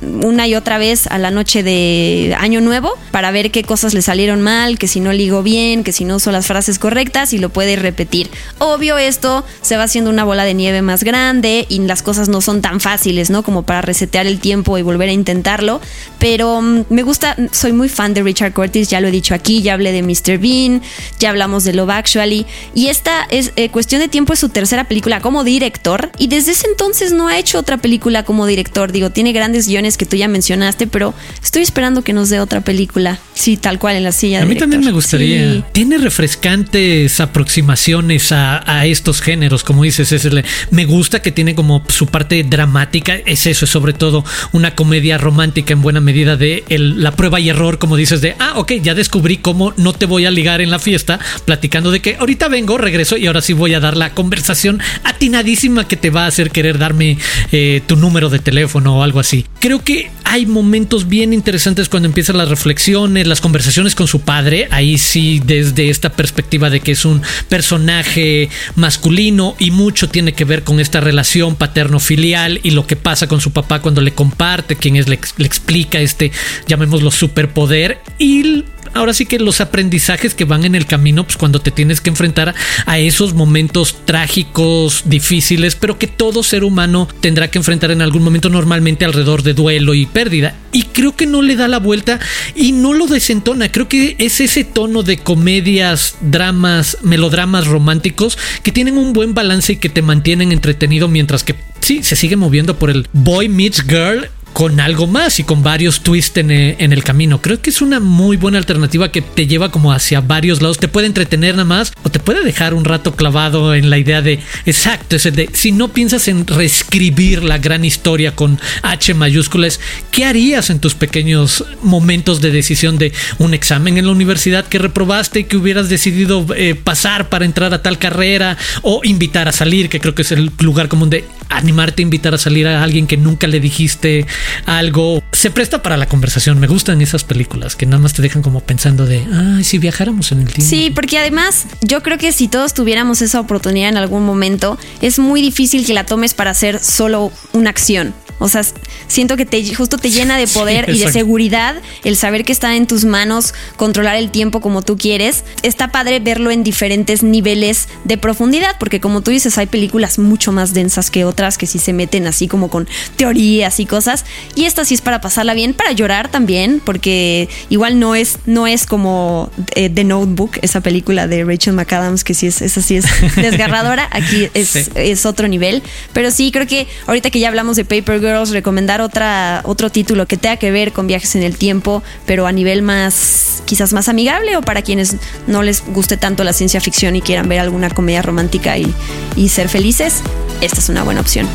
una 0.00 0.46
y 0.46 0.54
otra 0.54 0.78
vez 0.78 1.06
a 1.06 1.18
la 1.18 1.30
noche 1.30 1.62
de 1.62 2.36
Año 2.38 2.60
Nuevo 2.60 2.92
para 3.10 3.30
ver 3.30 3.50
qué 3.50 3.64
cosas 3.64 3.94
le 3.94 4.02
salieron 4.02 4.40
mal, 4.40 4.78
que 4.78 4.88
si 4.88 5.00
no 5.00 5.12
ligó 5.12 5.42
bien, 5.42 5.84
que 5.84 5.92
si 5.92 6.04
no 6.04 6.16
usó 6.16 6.32
las 6.32 6.46
frases 6.46 6.78
correctas 6.78 7.32
y 7.32 7.38
lo 7.38 7.48
puede 7.50 7.76
repetir. 7.76 8.30
Obvio 8.58 8.98
esto 8.98 9.44
se 9.62 9.76
va 9.76 9.84
haciendo 9.84 10.10
una 10.10 10.24
bola 10.24 10.44
de 10.44 10.54
nieve 10.54 10.82
más 10.82 11.04
grande 11.04 11.66
y 11.68 11.78
las 11.80 12.02
cosas 12.02 12.28
no 12.28 12.40
son 12.40 12.60
tan 12.60 12.80
fáciles, 12.80 13.30
¿no? 13.30 13.42
Como 13.42 13.62
para 13.62 13.82
resetear 13.82 14.26
el 14.26 14.40
tiempo 14.40 14.78
y 14.78 14.82
volver 14.82 15.08
a 15.08 15.12
intentarlo, 15.12 15.80
pero 16.18 16.60
mm, 16.60 16.84
me 16.90 17.02
gusta, 17.02 17.36
soy 17.52 17.72
muy 17.72 17.88
fan 17.88 18.14
de 18.14 18.22
Richard 18.22 18.52
Curtis, 18.52 18.88
ya 18.88 19.00
lo 19.00 19.08
he 19.08 19.10
dicho 19.10 19.34
aquí, 19.34 19.62
ya 19.62 19.74
hablé 19.74 19.92
de 19.92 20.02
Mr. 20.02 20.38
Bean, 20.38 20.82
ya 21.18 21.30
hablamos 21.30 21.64
de 21.64 21.72
Love 21.72 21.90
Actually 21.90 22.46
y 22.74 22.88
esta 22.88 23.26
es 23.30 23.52
eh, 23.56 23.70
cuestión 23.70 24.00
de 24.00 24.08
tiempo 24.08 24.32
es 24.32 24.38
su 24.38 24.48
tercera 24.48 24.84
película 24.84 25.07
como 25.20 25.42
director 25.42 26.10
y 26.18 26.28
desde 26.28 26.52
ese 26.52 26.66
entonces 26.68 27.12
no 27.12 27.28
ha 27.28 27.38
hecho 27.38 27.58
otra 27.58 27.78
película 27.78 28.24
como 28.24 28.46
director. 28.46 28.92
Digo, 28.92 29.10
tiene 29.10 29.32
grandes 29.32 29.66
guiones 29.66 29.96
que 29.96 30.06
tú 30.06 30.16
ya 30.16 30.28
mencionaste, 30.28 30.86
pero 30.86 31.14
estoy 31.42 31.62
esperando 31.62 32.02
que 32.02 32.12
nos 32.12 32.28
dé 32.28 32.40
otra 32.40 32.60
película. 32.60 33.18
Sí, 33.34 33.56
tal 33.56 33.78
cual 33.78 33.96
en 33.96 34.04
la 34.04 34.12
silla. 34.12 34.42
A 34.42 34.44
mí 34.44 34.56
también 34.56 34.84
me 34.84 34.92
gustaría. 34.92 35.62
Tiene 35.72 35.98
refrescantes 35.98 37.20
aproximaciones 37.20 38.32
a, 38.32 38.86
estos 38.86 39.20
géneros, 39.20 39.64
como 39.64 39.82
dices. 39.82 40.12
Es 40.12 40.28
me 40.70 40.84
gusta 40.84 41.20
que 41.22 41.32
tiene 41.32 41.54
como 41.54 41.82
su 41.88 42.06
parte 42.06 42.44
dramática. 42.44 43.16
Es 43.16 43.46
eso, 43.46 43.64
es 43.64 43.70
sobre 43.70 43.92
todo 43.92 44.24
una 44.52 44.74
comedia 44.74 45.18
romántica 45.18 45.72
en 45.72 45.82
buena 45.82 46.00
medida 46.00 46.36
de 46.36 46.64
la 46.68 47.12
prueba 47.12 47.40
y 47.40 47.48
error, 47.48 47.78
como 47.78 47.96
dices, 47.96 48.20
de, 48.20 48.36
ah, 48.38 48.54
ok, 48.56 48.72
ya 48.82 48.94
descubrí 48.94 49.38
cómo 49.38 49.72
no 49.76 49.92
te 49.92 50.06
voy 50.06 50.26
a 50.26 50.30
ligar 50.30 50.60
en 50.60 50.70
la 50.70 50.78
fiesta, 50.78 51.18
platicando 51.44 51.90
de 51.90 52.00
que 52.00 52.16
ahorita 52.16 52.48
vengo, 52.48 52.78
regreso 52.78 53.16
y 53.16 53.26
ahora 53.26 53.40
sí 53.40 53.52
voy 53.52 53.74
a 53.74 53.80
dar 53.80 53.96
la 53.96 54.14
conversación 54.14 54.80
atinadísima 55.04 55.86
que 55.86 55.96
te 55.96 56.10
va 56.10 56.24
a 56.24 56.28
hacer 56.28 56.50
querer 56.50 56.78
darme 56.78 57.18
eh, 57.52 57.82
tu 57.86 57.96
número 57.96 58.28
de 58.30 58.38
teléfono 58.38 58.98
o 58.98 59.02
algo 59.02 59.20
así. 59.20 59.46
Creo 59.60 59.82
que 59.82 60.10
hay 60.24 60.46
momentos 60.46 61.08
bien 61.08 61.32
interesantes 61.32 61.88
cuando 61.88 62.06
empiezan 62.06 62.36
las 62.36 62.48
reflexiones, 62.48 63.26
las 63.26 63.40
conversaciones 63.40 63.94
con 63.94 64.06
su 64.06 64.20
padre. 64.20 64.68
Ahí 64.70 64.98
sí, 64.98 65.40
desde 65.44 65.90
esta 65.90 66.10
perspectiva 66.10 66.70
de 66.70 66.80
que 66.80 66.92
es 66.92 67.04
un 67.04 67.22
personaje 67.48 68.50
masculino 68.74 69.56
y 69.58 69.70
mucho 69.70 70.08
tiene 70.08 70.34
que 70.34 70.44
ver 70.44 70.64
con 70.64 70.80
esta 70.80 71.00
relación 71.00 71.56
paterno-filial 71.56 72.60
y 72.62 72.72
lo 72.72 72.86
que 72.86 72.96
pasa 72.96 73.26
con 73.26 73.40
su 73.40 73.52
papá 73.52 73.80
cuando 73.80 74.00
le 74.00 74.12
comparte, 74.12 74.76
quien 74.76 74.96
es, 74.96 75.08
le, 75.08 75.18
le 75.38 75.46
explica 75.46 75.98
este, 75.98 76.30
llamémoslo, 76.66 77.10
superpoder. 77.10 78.00
Y 78.18 78.64
ahora 78.94 79.14
sí 79.14 79.26
que 79.26 79.38
los 79.38 79.60
aprendizajes 79.60 80.34
que 80.34 80.44
van 80.44 80.64
en 80.64 80.74
el 80.74 80.86
camino, 80.86 81.24
pues 81.24 81.36
cuando 81.36 81.60
te 81.60 81.70
tienes 81.70 82.00
que 82.00 82.10
enfrentar 82.10 82.54
a 82.86 82.98
esos 82.98 83.34
momentos 83.34 83.96
trágicos, 84.04 85.02
difíciles, 85.04 85.76
pero 85.76 85.98
que 85.98 86.06
todo 86.06 86.42
ser 86.42 86.64
humano 86.64 87.08
tendrá 87.20 87.48
que 87.48 87.58
enfrentar 87.58 87.90
en 87.90 88.02
algún 88.02 88.22
momento 88.22 88.48
normalmente 88.50 89.04
alrededor 89.04 89.42
de 89.42 89.54
duelo 89.54 89.94
y 89.94 90.06
pérdida. 90.06 90.54
Y 90.72 90.84
creo 90.84 91.16
que 91.16 91.26
no 91.26 91.42
le 91.42 91.56
da 91.56 91.68
la 91.68 91.78
vuelta 91.78 92.20
y 92.54 92.72
no 92.72 92.94
lo 92.94 93.06
desentona. 93.06 93.72
Creo 93.72 93.88
que 93.88 94.16
es 94.18 94.40
ese 94.40 94.64
tono 94.64 95.02
de 95.02 95.18
comedias, 95.18 96.16
dramas, 96.20 96.98
melodramas 97.02 97.66
románticos 97.66 98.38
que 98.62 98.72
tienen 98.72 98.98
un 98.98 99.12
buen 99.12 99.34
balance 99.34 99.74
y 99.74 99.76
que 99.76 99.88
te 99.88 100.02
mantienen 100.02 100.52
entretenido 100.52 101.08
mientras 101.08 101.44
que 101.44 101.54
sí, 101.80 102.02
se 102.02 102.16
sigue 102.16 102.36
moviendo 102.36 102.78
por 102.78 102.90
el 102.90 103.08
boy 103.12 103.48
meets 103.48 103.82
girl 103.82 104.28
con 104.58 104.80
algo 104.80 105.06
más 105.06 105.38
y 105.38 105.44
con 105.44 105.62
varios 105.62 106.00
twists 106.00 106.36
eh, 106.38 106.74
en, 106.80 106.92
el 106.92 107.04
camino. 107.04 107.40
Creo 107.40 107.62
que 107.62 107.70
es 107.70 107.80
una 107.80 108.00
muy 108.00 108.36
buena 108.36 108.58
alternativa 108.58 109.12
que 109.12 109.22
te 109.22 109.46
lleva 109.46 109.70
como 109.70 109.92
hacia 109.92 110.20
varios 110.20 110.60
lados. 110.60 110.78
Te 110.78 110.88
puede 110.88 111.06
entretener 111.06 111.54
nada 111.54 111.64
más 111.64 111.92
o 112.02 112.10
te 112.10 112.18
puede 112.18 112.42
dejar 112.42 112.74
un 112.74 112.84
rato 112.84 113.14
clavado 113.14 113.72
en 113.76 113.88
la 113.88 113.98
idea 113.98 114.20
de 114.20 114.40
exacto, 114.66 115.14
es 115.14 115.26
el 115.26 115.36
de 115.36 115.48
si 115.52 115.70
no 115.70 115.92
piensas 115.92 116.26
en 116.26 116.44
reescribir 116.44 117.44
la 117.44 117.58
gran 117.58 117.84
historia 117.84 118.34
con 118.34 118.58
H 118.82 119.14
mayúsculas, 119.14 119.78
¿qué 120.10 120.24
harías 120.24 120.70
en 120.70 120.80
tus 120.80 120.96
pequeños 120.96 121.64
momentos 121.84 122.40
de 122.40 122.50
decisión 122.50 122.98
de 122.98 123.12
un 123.38 123.54
examen 123.54 123.96
en 123.96 124.06
la 124.06 124.12
universidad 124.12 124.66
que 124.66 124.80
reprobaste 124.80 125.38
y 125.38 125.44
que 125.44 125.56
hubieras 125.56 125.88
decidido 125.88 126.44
eh, 126.56 126.74
pasar 126.74 127.28
para 127.28 127.44
entrar 127.44 127.72
a 127.74 127.82
tal 127.82 127.98
carrera 127.98 128.58
o 128.82 129.02
invitar 129.04 129.46
a 129.46 129.52
salir, 129.52 129.88
que 129.88 130.00
creo 130.00 130.16
que 130.16 130.22
es 130.22 130.32
el 130.32 130.50
lugar 130.58 130.88
común 130.88 131.10
de 131.10 131.24
animarte 131.48 132.02
a 132.02 132.04
invitar 132.04 132.34
a 132.34 132.38
salir 132.38 132.66
a 132.66 132.82
alguien 132.82 133.06
que 133.06 133.16
nunca 133.16 133.46
le 133.46 133.60
dijiste 133.60 134.26
algo. 134.66 135.22
Se 135.32 135.50
presta 135.50 135.82
para 135.82 135.96
la 135.96 136.06
conversación. 136.06 136.58
Me 136.58 136.66
gustan 136.66 137.00
esas 137.00 137.24
películas 137.24 137.76
que 137.76 137.86
nada 137.86 137.98
más 137.98 138.12
te 138.12 138.22
dejan 138.22 138.42
como 138.42 138.60
pensando 138.60 139.06
de, 139.06 139.26
ay, 139.32 139.64
si 139.64 139.78
viajáramos 139.78 140.32
en 140.32 140.40
el 140.40 140.52
tiempo. 140.52 140.68
Sí, 140.68 140.90
porque 140.90 141.18
además 141.18 141.66
yo 141.82 142.02
creo 142.02 142.18
que 142.18 142.32
si 142.32 142.48
todos 142.48 142.74
tuviéramos 142.74 143.22
esa 143.22 143.40
oportunidad 143.40 143.88
en 143.88 143.96
algún 143.96 144.24
momento, 144.24 144.78
es 145.00 145.18
muy 145.18 145.42
difícil 145.42 145.86
que 145.86 145.94
la 145.94 146.04
tomes 146.04 146.34
para 146.34 146.50
hacer 146.50 146.80
solo 146.80 147.32
una 147.52 147.70
acción. 147.70 148.14
O 148.38 148.48
sea, 148.48 148.62
siento 149.06 149.36
que 149.36 149.46
te, 149.46 149.74
justo 149.74 149.98
te 149.98 150.10
llena 150.10 150.36
de 150.36 150.46
poder 150.46 150.88
y 150.88 150.98
de 150.98 151.12
seguridad 151.12 151.76
el 152.04 152.16
saber 152.16 152.44
que 152.44 152.52
está 152.52 152.76
en 152.76 152.86
tus 152.86 153.04
manos 153.04 153.54
controlar 153.76 154.16
el 154.16 154.30
tiempo 154.30 154.60
como 154.60 154.82
tú 154.82 154.96
quieres. 154.96 155.44
Está 155.62 155.90
padre 155.90 156.20
verlo 156.20 156.50
en 156.50 156.62
diferentes 156.62 157.22
niveles 157.22 157.88
de 158.04 158.18
profundidad, 158.18 158.76
porque 158.78 159.00
como 159.00 159.22
tú 159.22 159.30
dices, 159.30 159.58
hay 159.58 159.66
películas 159.66 160.18
mucho 160.18 160.52
más 160.52 160.74
densas 160.74 161.10
que 161.10 161.24
otras 161.24 161.58
que 161.58 161.66
sí 161.66 161.78
se 161.78 161.92
meten 161.92 162.26
así 162.26 162.48
como 162.48 162.70
con 162.70 162.88
teorías 163.16 163.80
y 163.80 163.86
cosas. 163.86 164.24
Y 164.54 164.64
esta 164.64 164.84
sí 164.84 164.94
es 164.94 165.00
para 165.00 165.20
pasarla 165.20 165.54
bien, 165.54 165.74
para 165.74 165.92
llorar 165.92 166.28
también, 166.28 166.80
porque 166.84 167.48
igual 167.70 167.98
no 167.98 168.14
es, 168.14 168.38
no 168.46 168.66
es 168.66 168.86
como 168.86 169.50
eh, 169.74 169.90
The 169.90 170.04
Notebook, 170.04 170.58
esa 170.62 170.80
película 170.80 171.26
de 171.26 171.44
Rachel 171.44 171.74
McAdams, 171.74 172.24
que 172.24 172.34
sí 172.34 172.46
es, 172.46 172.62
esa 172.62 172.82
sí 172.82 172.96
es 172.96 173.04
desgarradora. 173.36 174.08
Aquí 174.12 174.48
es, 174.54 174.90
es 174.94 175.26
otro 175.26 175.48
nivel. 175.48 175.82
Pero 176.12 176.30
sí, 176.30 176.50
creo 176.52 176.66
que 176.66 176.86
ahorita 177.06 177.30
que 177.30 177.40
ya 177.40 177.48
hablamos 177.48 177.76
de 177.76 177.84
Paper 177.84 178.20
Girl, 178.20 178.27
recomendar 178.50 179.00
otra, 179.00 179.62
otro 179.64 179.90
título 179.90 180.26
que 180.26 180.36
tenga 180.36 180.56
que 180.56 180.70
ver 180.70 180.92
con 180.92 181.06
viajes 181.06 181.34
en 181.34 181.42
el 181.42 181.56
tiempo, 181.56 182.02
pero 182.26 182.46
a 182.46 182.52
nivel 182.52 182.82
más, 182.82 183.62
quizás 183.64 183.92
más 183.92 184.08
amigable 184.08 184.56
o 184.56 184.62
para 184.62 184.82
quienes 184.82 185.16
no 185.46 185.62
les 185.62 185.84
guste 185.86 186.16
tanto 186.16 186.44
la 186.44 186.52
ciencia 186.52 186.80
ficción 186.80 187.16
y 187.16 187.22
quieran 187.22 187.48
ver 187.48 187.60
alguna 187.60 187.90
comedia 187.90 188.22
romántica 188.22 188.76
y, 188.76 188.92
y 189.36 189.48
ser 189.48 189.68
felices, 189.68 190.22
esta 190.60 190.78
es 190.78 190.88
una 190.88 191.02
buena 191.02 191.20
opción. 191.20 191.48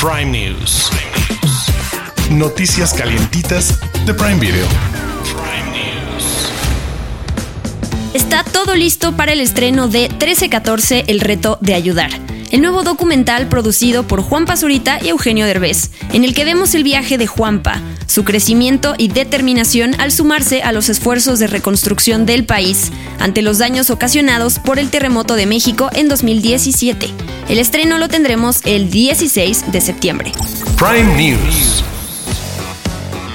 Prime 0.00 0.26
News. 0.26 0.90
Noticias 2.30 2.94
calientitas 2.94 3.78
de 4.06 4.14
Prime 4.14 4.36
Video. 4.36 4.66
Está 8.14 8.42
todo 8.42 8.74
listo 8.74 9.16
para 9.16 9.32
el 9.32 9.40
estreno 9.40 9.88
de 9.88 10.08
1314, 10.08 11.04
El 11.08 11.20
reto 11.20 11.58
de 11.60 11.74
ayudar 11.74 12.27
el 12.50 12.60
nuevo 12.60 12.82
documental 12.82 13.48
producido 13.48 14.06
por 14.06 14.22
Juan 14.22 14.46
Pazurita 14.46 14.98
y 15.02 15.08
Eugenio 15.08 15.46
Derbez, 15.46 15.90
en 16.12 16.24
el 16.24 16.34
que 16.34 16.44
vemos 16.44 16.74
el 16.74 16.84
viaje 16.84 17.18
de 17.18 17.26
Juanpa, 17.26 17.80
su 18.06 18.24
crecimiento 18.24 18.94
y 18.96 19.08
determinación 19.08 19.98
al 20.00 20.12
sumarse 20.12 20.62
a 20.62 20.72
los 20.72 20.88
esfuerzos 20.88 21.38
de 21.38 21.46
reconstrucción 21.46 22.26
del 22.26 22.44
país 22.44 22.90
ante 23.18 23.42
los 23.42 23.58
daños 23.58 23.90
ocasionados 23.90 24.58
por 24.58 24.78
el 24.78 24.90
terremoto 24.90 25.34
de 25.34 25.46
México 25.46 25.90
en 25.92 26.08
2017. 26.08 27.08
El 27.48 27.58
estreno 27.58 27.98
lo 27.98 28.08
tendremos 28.08 28.60
el 28.64 28.90
16 28.90 29.72
de 29.72 29.80
septiembre. 29.80 30.32
Prime 30.76 31.16
News. 31.16 31.84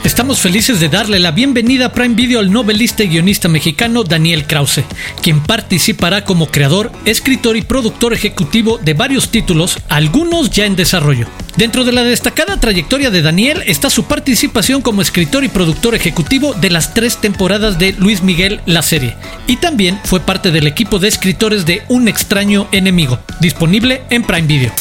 Estamos 0.04 0.42
felices 0.42 0.82
de 0.82 0.89
darle 0.89 1.18
la 1.18 1.32
bienvenida 1.32 1.86
a 1.86 1.92
Prime 1.94 2.13
Video 2.13 2.42
al 2.42 2.52
novelista 2.52 3.04
y 3.04 3.08
guionista 3.08 3.48
mexicano 3.48 4.04
Daniel 4.04 4.46
Krause, 4.46 4.84
quien 5.22 5.42
participará 5.42 6.26
como 6.26 6.48
creador, 6.48 6.92
escritor 7.06 7.56
y 7.56 7.62
productor 7.62 8.13
ejecutivo 8.13 8.78
de 8.78 8.94
varios 8.96 9.30
títulos, 9.30 9.80
algunos 9.88 10.50
ya 10.50 10.66
en 10.66 10.76
desarrollo. 10.76 11.28
Dentro 11.56 11.86
de 11.86 11.94
la 11.94 12.04
destacada 12.04 12.60
trayectoria 12.60 13.12
de 13.12 13.22
Daniel 13.22 13.63
está 13.66 13.89
su 13.89 14.04
participación 14.04 14.82
como 14.82 15.02
escritor 15.02 15.46
y 15.46 15.48
productor 15.48 15.96
ejecutivo 15.96 16.54
de 16.54 16.70
las 16.70 16.94
tres 16.94 17.22
temporadas 17.22 17.80
de 17.80 17.94
Luis 17.94 18.24
Miguel 18.24 18.60
la 18.66 18.82
serie, 18.82 19.16
y 19.48 19.56
también 19.56 19.98
fue 20.04 20.20
parte 20.20 20.52
del 20.52 20.68
equipo 20.68 21.00
de 21.00 21.08
escritores 21.08 21.66
de 21.66 21.82
Un 21.88 22.10
extraño 22.10 22.68
enemigo, 22.74 23.20
disponible 23.39 24.02
en 24.10 24.24
Prime 24.24 24.48
Video. 24.48 24.74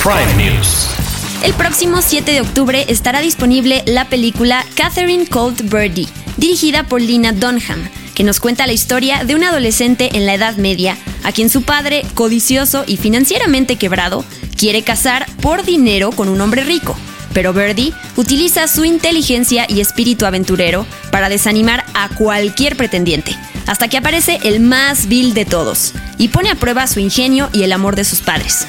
Prime 0.00 0.44
News. 0.44 1.03
El 1.42 1.52
próximo 1.54 2.00
7 2.00 2.32
de 2.32 2.40
octubre 2.40 2.86
estará 2.88 3.20
disponible 3.20 3.82
la 3.86 4.08
película 4.08 4.64
Catherine 4.76 5.26
Cold 5.26 5.70
Birdie, 5.70 6.08
dirigida 6.38 6.84
por 6.84 7.02
Lina 7.02 7.32
Dunham, 7.32 7.88
que 8.14 8.24
nos 8.24 8.40
cuenta 8.40 8.66
la 8.66 8.72
historia 8.72 9.24
de 9.24 9.34
un 9.34 9.44
adolescente 9.44 10.16
en 10.16 10.24
la 10.24 10.34
Edad 10.34 10.56
Media, 10.56 10.96
a 11.22 11.32
quien 11.32 11.50
su 11.50 11.62
padre, 11.62 12.04
codicioso 12.14 12.84
y 12.86 12.96
financieramente 12.96 13.76
quebrado, 13.76 14.24
quiere 14.56 14.82
casar 14.82 15.26
por 15.42 15.64
dinero 15.64 16.12
con 16.12 16.28
un 16.28 16.40
hombre 16.40 16.64
rico. 16.64 16.96
Pero 17.34 17.52
Birdie 17.52 17.92
utiliza 18.16 18.66
su 18.68 18.84
inteligencia 18.84 19.66
y 19.68 19.80
espíritu 19.80 20.24
aventurero 20.24 20.86
para 21.10 21.28
desanimar 21.28 21.84
a 21.92 22.08
cualquier 22.10 22.76
pretendiente, 22.76 23.36
hasta 23.66 23.88
que 23.88 23.98
aparece 23.98 24.38
el 24.44 24.60
más 24.60 25.08
vil 25.08 25.34
de 25.34 25.44
todos, 25.44 25.92
y 26.16 26.28
pone 26.28 26.50
a 26.50 26.54
prueba 26.54 26.86
su 26.86 27.00
ingenio 27.00 27.50
y 27.52 27.64
el 27.64 27.72
amor 27.72 27.96
de 27.96 28.04
sus 28.04 28.20
padres 28.20 28.66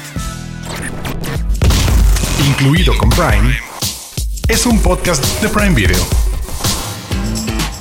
incluido 2.46 2.96
con 2.96 3.10
Prime, 3.10 3.58
es 4.48 4.66
un 4.66 4.78
podcast 4.80 5.24
de 5.42 5.48
Prime 5.48 5.74
Video. 5.74 6.25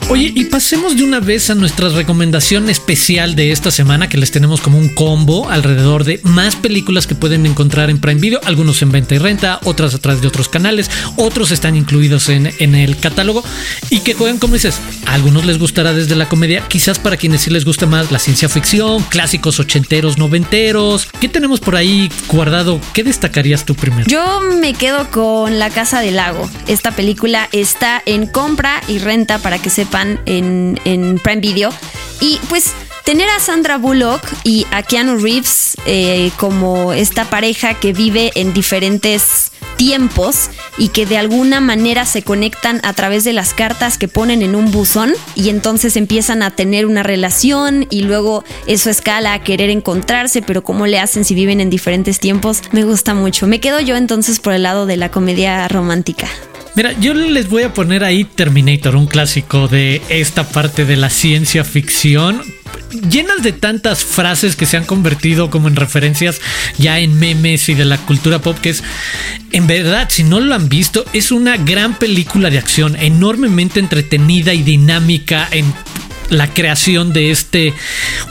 Oye, 0.08 0.32
y 0.36 0.46
pasemos 0.46 0.96
de 0.96 1.04
una 1.04 1.20
vez 1.20 1.50
a 1.50 1.56
nuestra 1.56 1.90
recomendación 1.90 2.70
especial 2.70 3.36
de 3.36 3.52
esta 3.52 3.72
semana, 3.72 4.08
que 4.08 4.20
les 4.20 4.30
tenemos 4.30 4.62
como 4.62 4.78
un 4.78 4.90
combo 4.90 5.50
alrededor 5.50 6.04
de 6.04 6.20
más 6.22 6.56
películas 6.56 7.08
que 7.08 7.16
pueden 7.16 7.48
encontrar 7.48 7.90
en 7.90 8.00
Prime 8.00 8.22
Video, 8.22 8.40
algunos 8.46 8.84
en 8.84 8.92
venta 8.92 9.16
y 9.16 9.18
renta, 9.18 9.60
otras 9.64 9.96
a 9.96 9.98
través 9.98 10.22
de 10.22 10.28
otros 10.28 10.48
canales, 10.48 10.92
otros 11.16 11.50
están 11.50 11.76
incluidos 11.76 12.30
en, 12.30 12.54
en 12.60 12.76
el 12.76 13.00
catálogo 13.00 13.44
y 13.90 14.02
que 14.02 14.14
juegan, 14.14 14.38
como 14.38 14.54
dices, 14.54 14.80
a 15.08 15.16
algunos 15.16 15.44
les 15.44 15.58
gustará 15.58 15.92
desde 15.92 16.16
la 16.16 16.30
comedia, 16.30 16.64
quizás 16.68 17.00
para 17.00 17.18
quienes 17.18 17.42
sí 17.42 17.50
les 17.50 17.66
gusta 17.66 17.88
más 17.88 18.12
la 18.12 18.20
ciencia 18.20 18.48
ficción, 18.48 19.02
clásicos 19.10 19.60
ochenteros, 19.60 20.20
noventeros. 20.20 21.08
¿Qué 21.20 21.30
tenemos 21.30 21.60
por 21.60 21.76
ahí 21.76 22.12
guardado? 22.28 22.80
¿Qué 22.94 23.04
destacarías 23.04 23.66
tú 23.66 23.74
primero? 23.74 24.06
Yo 24.08 24.40
me 24.62 24.76
quedo 24.76 25.10
con 25.10 25.58
La 25.58 25.72
Casa 25.72 26.02
del 26.02 26.18
Lago. 26.18 26.48
Esta 26.68 26.92
película 26.92 27.50
está 27.52 28.04
en 28.06 28.28
compra 28.28 28.84
y 28.88 29.00
renta 29.00 29.40
para 29.40 29.58
que 29.58 29.72
en, 30.26 30.80
en 30.86 31.20
Prime 31.20 31.42
Video. 31.42 31.72
Y 32.22 32.40
pues 32.50 32.74
tener 33.06 33.30
a 33.30 33.40
Sandra 33.40 33.78
Bullock 33.78 34.22
y 34.44 34.66
a 34.72 34.82
Keanu 34.82 35.18
Reeves 35.18 35.78
eh, 35.86 36.32
como 36.38 36.92
esta 36.92 37.26
pareja 37.26 37.76
que 37.76 37.94
vive 37.94 38.32
en 38.36 38.52
diferentes 38.52 39.52
tiempos 39.78 40.50
y 40.78 40.90
que 40.90 41.06
de 41.06 41.18
alguna 41.18 41.62
manera 41.62 42.06
se 42.06 42.24
conectan 42.24 42.80
a 42.84 42.94
través 42.94 43.24
de 43.24 43.34
las 43.34 43.54
cartas 43.54 43.98
que 43.98 44.08
ponen 44.08 44.42
en 44.42 44.56
un 44.56 44.72
buzón 44.72 45.14
y 45.36 45.50
entonces 45.50 45.98
empiezan 45.98 46.42
a 46.42 46.52
tener 46.52 46.86
una 46.86 47.04
relación 47.04 47.86
y 47.90 48.02
luego 48.02 48.44
eso 48.66 48.90
escala 48.90 49.34
a 49.34 49.44
querer 49.44 49.70
encontrarse, 49.70 50.42
pero 50.42 50.64
cómo 50.64 50.88
le 50.88 51.00
hacen 51.00 51.26
si 51.26 51.36
viven 51.36 51.62
en 51.62 51.70
diferentes 51.70 52.20
tiempos, 52.20 52.64
me 52.72 52.84
gusta 52.84 53.14
mucho. 53.14 53.48
Me 53.48 53.60
quedo 53.60 53.80
yo 53.82 53.96
entonces 53.96 54.40
por 54.40 54.54
el 54.54 54.64
lado 54.64 54.86
de 54.86 54.98
la 54.98 55.12
comedia 55.12 55.68
romántica. 55.68 56.28
Mira, 56.76 56.92
yo 57.00 57.14
les 57.14 57.50
voy 57.50 57.64
a 57.64 57.74
poner 57.74 58.04
ahí 58.04 58.26
Terminator, 58.26 58.96
un 58.98 59.08
clásico 59.08 59.68
de 59.70 60.02
esta 60.10 60.44
parte 60.44 60.84
de 60.84 60.98
la 60.98 61.10
ciencia 61.10 61.64
ficción 61.64 62.42
llenas 63.10 63.44
de 63.44 63.52
tantas 63.52 64.04
frases 64.04 64.56
que 64.56 64.66
se 64.66 64.78
han 64.78 64.86
convertido 64.86 65.50
como 65.50 65.68
en 65.68 65.76
referencias 65.76 66.40
ya 66.78 67.00
en 67.00 67.18
memes 67.20 67.68
y 67.68 67.74
de 67.74 67.84
la 67.84 67.98
cultura 67.98 68.40
pop 68.40 68.58
que 68.62 68.70
es 68.70 68.84
en 69.52 69.68
verdad 69.68 70.08
si 70.10 70.24
no 70.24 70.40
lo 70.40 70.56
han 70.56 70.70
visto 70.70 71.06
es 71.12 71.32
una 71.32 71.58
gran 71.58 72.00
película 72.00 72.50
de 72.50 72.58
acción 72.58 72.96
enormemente 72.96 73.80
entretenida 73.80 74.54
y 74.54 74.64
dinámica 74.64 75.48
en 75.52 75.66
la 76.30 76.54
creación 76.54 77.14
de 77.14 77.32
este 77.32 77.74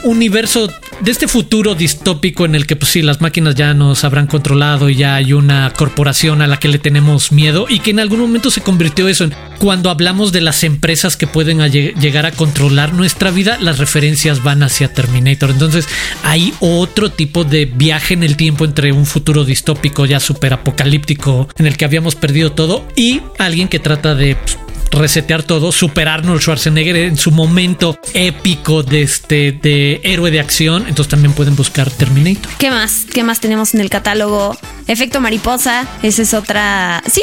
universo, 0.03 0.71
de 1.01 1.11
este 1.11 1.27
futuro 1.27 1.75
distópico 1.75 2.45
en 2.45 2.55
el 2.55 2.65
que 2.65 2.75
pues 2.75 2.91
sí, 2.91 3.01
las 3.01 3.21
máquinas 3.21 3.55
ya 3.55 3.73
nos 3.73 4.03
habrán 4.03 4.27
controlado 4.27 4.89
y 4.89 4.95
ya 4.95 5.15
hay 5.15 5.33
una 5.33 5.71
corporación 5.75 6.41
a 6.41 6.47
la 6.47 6.57
que 6.57 6.67
le 6.67 6.79
tenemos 6.79 7.31
miedo 7.31 7.67
y 7.69 7.79
que 7.79 7.91
en 7.91 7.99
algún 7.99 8.19
momento 8.19 8.49
se 8.49 8.61
convirtió 8.61 9.07
eso 9.07 9.25
en 9.25 9.33
cuando 9.59 9.89
hablamos 9.89 10.31
de 10.31 10.41
las 10.41 10.63
empresas 10.63 11.17
que 11.17 11.27
pueden 11.27 11.59
llegar 11.69 12.25
a 12.25 12.31
controlar 12.31 12.93
nuestra 12.93 13.31
vida, 13.31 13.57
las 13.59 13.77
referencias 13.77 14.43
van 14.43 14.63
hacia 14.63 14.93
Terminator. 14.93 15.49
Entonces 15.49 15.87
hay 16.23 16.53
otro 16.59 17.11
tipo 17.11 17.43
de 17.43 17.65
viaje 17.65 18.13
en 18.13 18.23
el 18.23 18.37
tiempo 18.37 18.65
entre 18.65 18.91
un 18.91 19.05
futuro 19.05 19.45
distópico 19.45 20.05
ya 20.05 20.19
súper 20.19 20.53
apocalíptico 20.53 21.47
en 21.57 21.65
el 21.65 21.77
que 21.77 21.85
habíamos 21.85 22.15
perdido 22.15 22.51
todo 22.51 22.87
y 22.95 23.21
alguien 23.37 23.67
que 23.67 23.79
trata 23.79 24.15
de 24.15 24.35
pues, 24.35 24.57
resetear 24.95 25.43
todo, 25.43 25.71
superar 25.71 26.15
Arnold 26.15 26.39
Schwarzenegger 26.39 26.95
en 26.95 27.17
su 27.17 27.31
momento 27.31 27.99
épico 28.13 28.83
de 28.83 29.01
este 29.01 29.51
de 29.51 29.99
héroe 30.03 30.31
de 30.31 30.39
acción. 30.39 30.85
Entonces 30.87 31.09
también 31.09 31.33
pueden 31.33 31.55
buscar 31.55 31.91
Terminator. 31.91 32.51
¿Qué 32.57 32.69
más? 32.69 33.05
¿Qué 33.11 33.23
más 33.23 33.39
tenemos 33.39 33.73
en 33.73 33.81
el 33.81 33.89
catálogo? 33.89 34.57
Efecto 34.87 35.19
mariposa, 35.19 35.87
esa 36.03 36.21
es 36.21 36.33
otra. 36.33 37.03
Sí, 37.11 37.21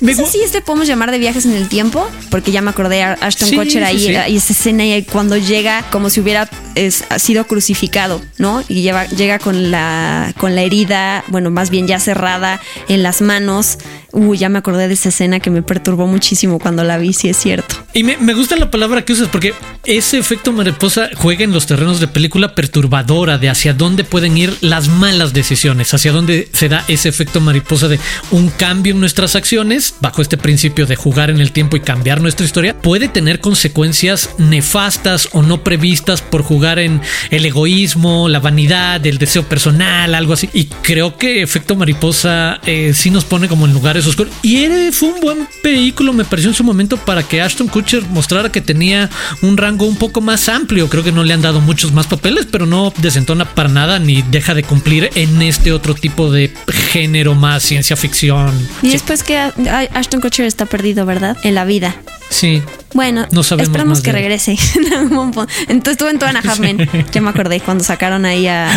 sí, 0.00 0.40
este 0.44 0.60
podemos 0.60 0.88
llamar 0.88 1.10
de 1.10 1.18
viajes 1.18 1.46
en 1.46 1.52
el 1.52 1.68
tiempo, 1.68 2.10
porque 2.28 2.50
ya 2.50 2.60
me 2.60 2.70
acordé 2.70 3.02
a 3.02 3.12
Ashton 3.12 3.50
Kutcher 3.50 3.84
ahí, 3.84 4.16
y 4.28 4.36
esa 4.36 4.52
escena 4.52 4.84
y 4.84 5.02
cuando 5.04 5.36
llega 5.36 5.84
como 5.90 6.10
si 6.10 6.20
hubiera 6.20 6.50
es, 6.74 7.04
sido 7.18 7.46
crucificado, 7.46 8.20
¿no? 8.38 8.64
Y 8.68 8.82
lleva, 8.82 9.06
llega 9.06 9.38
con 9.38 9.70
la, 9.70 10.34
con 10.38 10.54
la 10.56 10.62
herida, 10.62 11.24
bueno, 11.28 11.50
más 11.50 11.70
bien 11.70 11.86
ya 11.86 12.00
cerrada 12.00 12.60
en 12.88 13.02
las 13.02 13.22
manos. 13.22 13.78
Uy, 14.12 14.38
ya 14.38 14.48
me 14.48 14.58
acordé 14.58 14.88
de 14.88 14.94
esa 14.94 15.08
escena 15.08 15.40
que 15.40 15.50
me 15.50 15.62
perturbó 15.62 16.06
muchísimo 16.06 16.58
cuando 16.58 16.84
la 16.84 16.98
vi, 16.98 17.13
si 17.14 17.28
es 17.28 17.36
cierto. 17.36 17.76
Y 17.92 18.02
me, 18.02 18.34
gusta 18.34 18.56
la 18.56 18.70
palabra 18.70 19.04
que 19.04 19.12
usas 19.12 19.28
porque 19.28 19.54
ese 19.84 20.18
efecto 20.18 20.52
mariposa 20.52 21.10
juega 21.14 21.44
en 21.44 21.52
los 21.52 21.66
terrenos 21.66 22.00
de 22.00 22.08
película 22.08 22.54
perturbadora 22.54 23.38
de 23.38 23.48
hacia 23.48 23.74
dónde 23.74 24.02
pueden 24.02 24.36
ir 24.36 24.56
las 24.60 24.88
malas 24.88 25.32
decisiones, 25.32 25.94
hacia 25.94 26.10
dónde 26.10 26.48
se 26.52 26.68
da 26.68 26.84
ese 26.88 27.08
efecto 27.08 27.40
mariposa 27.40 27.88
de 27.88 28.00
un 28.30 28.48
cambio 28.48 28.94
en 28.94 29.00
nuestras 29.00 29.36
acciones, 29.36 29.94
bajo 30.00 30.22
este 30.22 30.36
principio 30.36 30.86
de 30.86 30.96
jugar 30.96 31.30
en 31.30 31.40
el 31.40 31.52
tiempo 31.52 31.76
y 31.76 31.80
cambiar 31.80 32.20
nuestra 32.20 32.46
historia, 32.46 32.76
puede 32.80 33.08
tener 33.08 33.40
consecuencias 33.40 34.30
nefastas 34.38 35.28
o 35.32 35.42
no 35.42 35.62
previstas 35.62 36.22
por 36.22 36.42
jugar 36.42 36.78
en 36.78 37.00
el 37.30 37.44
egoísmo, 37.44 38.28
la 38.28 38.40
vanidad, 38.40 39.06
el 39.06 39.18
deseo 39.18 39.44
personal, 39.44 40.14
algo 40.14 40.32
así. 40.32 40.48
Y 40.52 40.64
creo 40.64 41.16
que 41.16 41.42
efecto 41.42 41.76
mariposa 41.76 42.60
eh, 42.66 42.92
sí 42.94 43.10
nos 43.10 43.24
pone 43.24 43.48
como 43.48 43.66
en 43.66 43.72
lugares 43.72 44.04
y 44.42 44.90
fue 44.92 45.08
un 45.10 45.20
buen 45.20 45.48
vehículo, 45.62 46.12
me 46.12 46.24
pareció 46.24 46.50
en 46.50 46.54
su 46.54 46.64
momento, 46.64 46.96
para 47.04 47.22
que 47.22 47.42
Ashton 47.42 47.68
Kutcher 47.68 48.02
mostrara 48.08 48.50
que 48.50 48.60
tenía 48.60 49.10
un 49.42 49.56
rango 49.56 49.86
un 49.86 49.96
poco 49.96 50.20
más 50.20 50.48
amplio. 50.48 50.88
Creo 50.88 51.04
que 51.04 51.12
no 51.12 51.24
le 51.24 51.34
han 51.34 51.42
dado 51.42 51.60
muchos 51.60 51.92
más 51.92 52.06
papeles, 52.06 52.46
pero 52.50 52.66
no 52.66 52.92
desentona 52.98 53.44
para 53.44 53.68
nada 53.68 53.98
ni 53.98 54.22
deja 54.22 54.54
de 54.54 54.62
cumplir 54.62 55.10
en 55.14 55.42
este 55.42 55.72
otro 55.72 55.94
tipo 55.94 56.30
de 56.30 56.52
género 56.68 57.34
más 57.34 57.62
ciencia 57.62 57.96
ficción. 57.96 58.52
Y 58.82 58.90
después 58.90 59.22
que 59.22 59.36
Ashton 59.38 60.20
Kutcher 60.20 60.46
está 60.46 60.66
perdido, 60.66 61.06
¿verdad? 61.06 61.36
En 61.42 61.54
la 61.54 61.64
vida. 61.64 61.94
Sí. 62.30 62.62
Bueno, 62.94 63.26
no 63.32 63.40
esperamos 63.40 64.00
que 64.00 64.12
regrese. 64.12 64.56
Entonces 65.68 65.92
estuvo 65.92 66.08
en 66.08 66.18
Tuana 66.18 66.40
Halfman. 66.40 66.88
Ya 67.12 67.20
me 67.20 67.30
acordé 67.30 67.60
cuando 67.60 67.84
sacaron 67.84 68.24
ahí 68.24 68.46
a, 68.46 68.72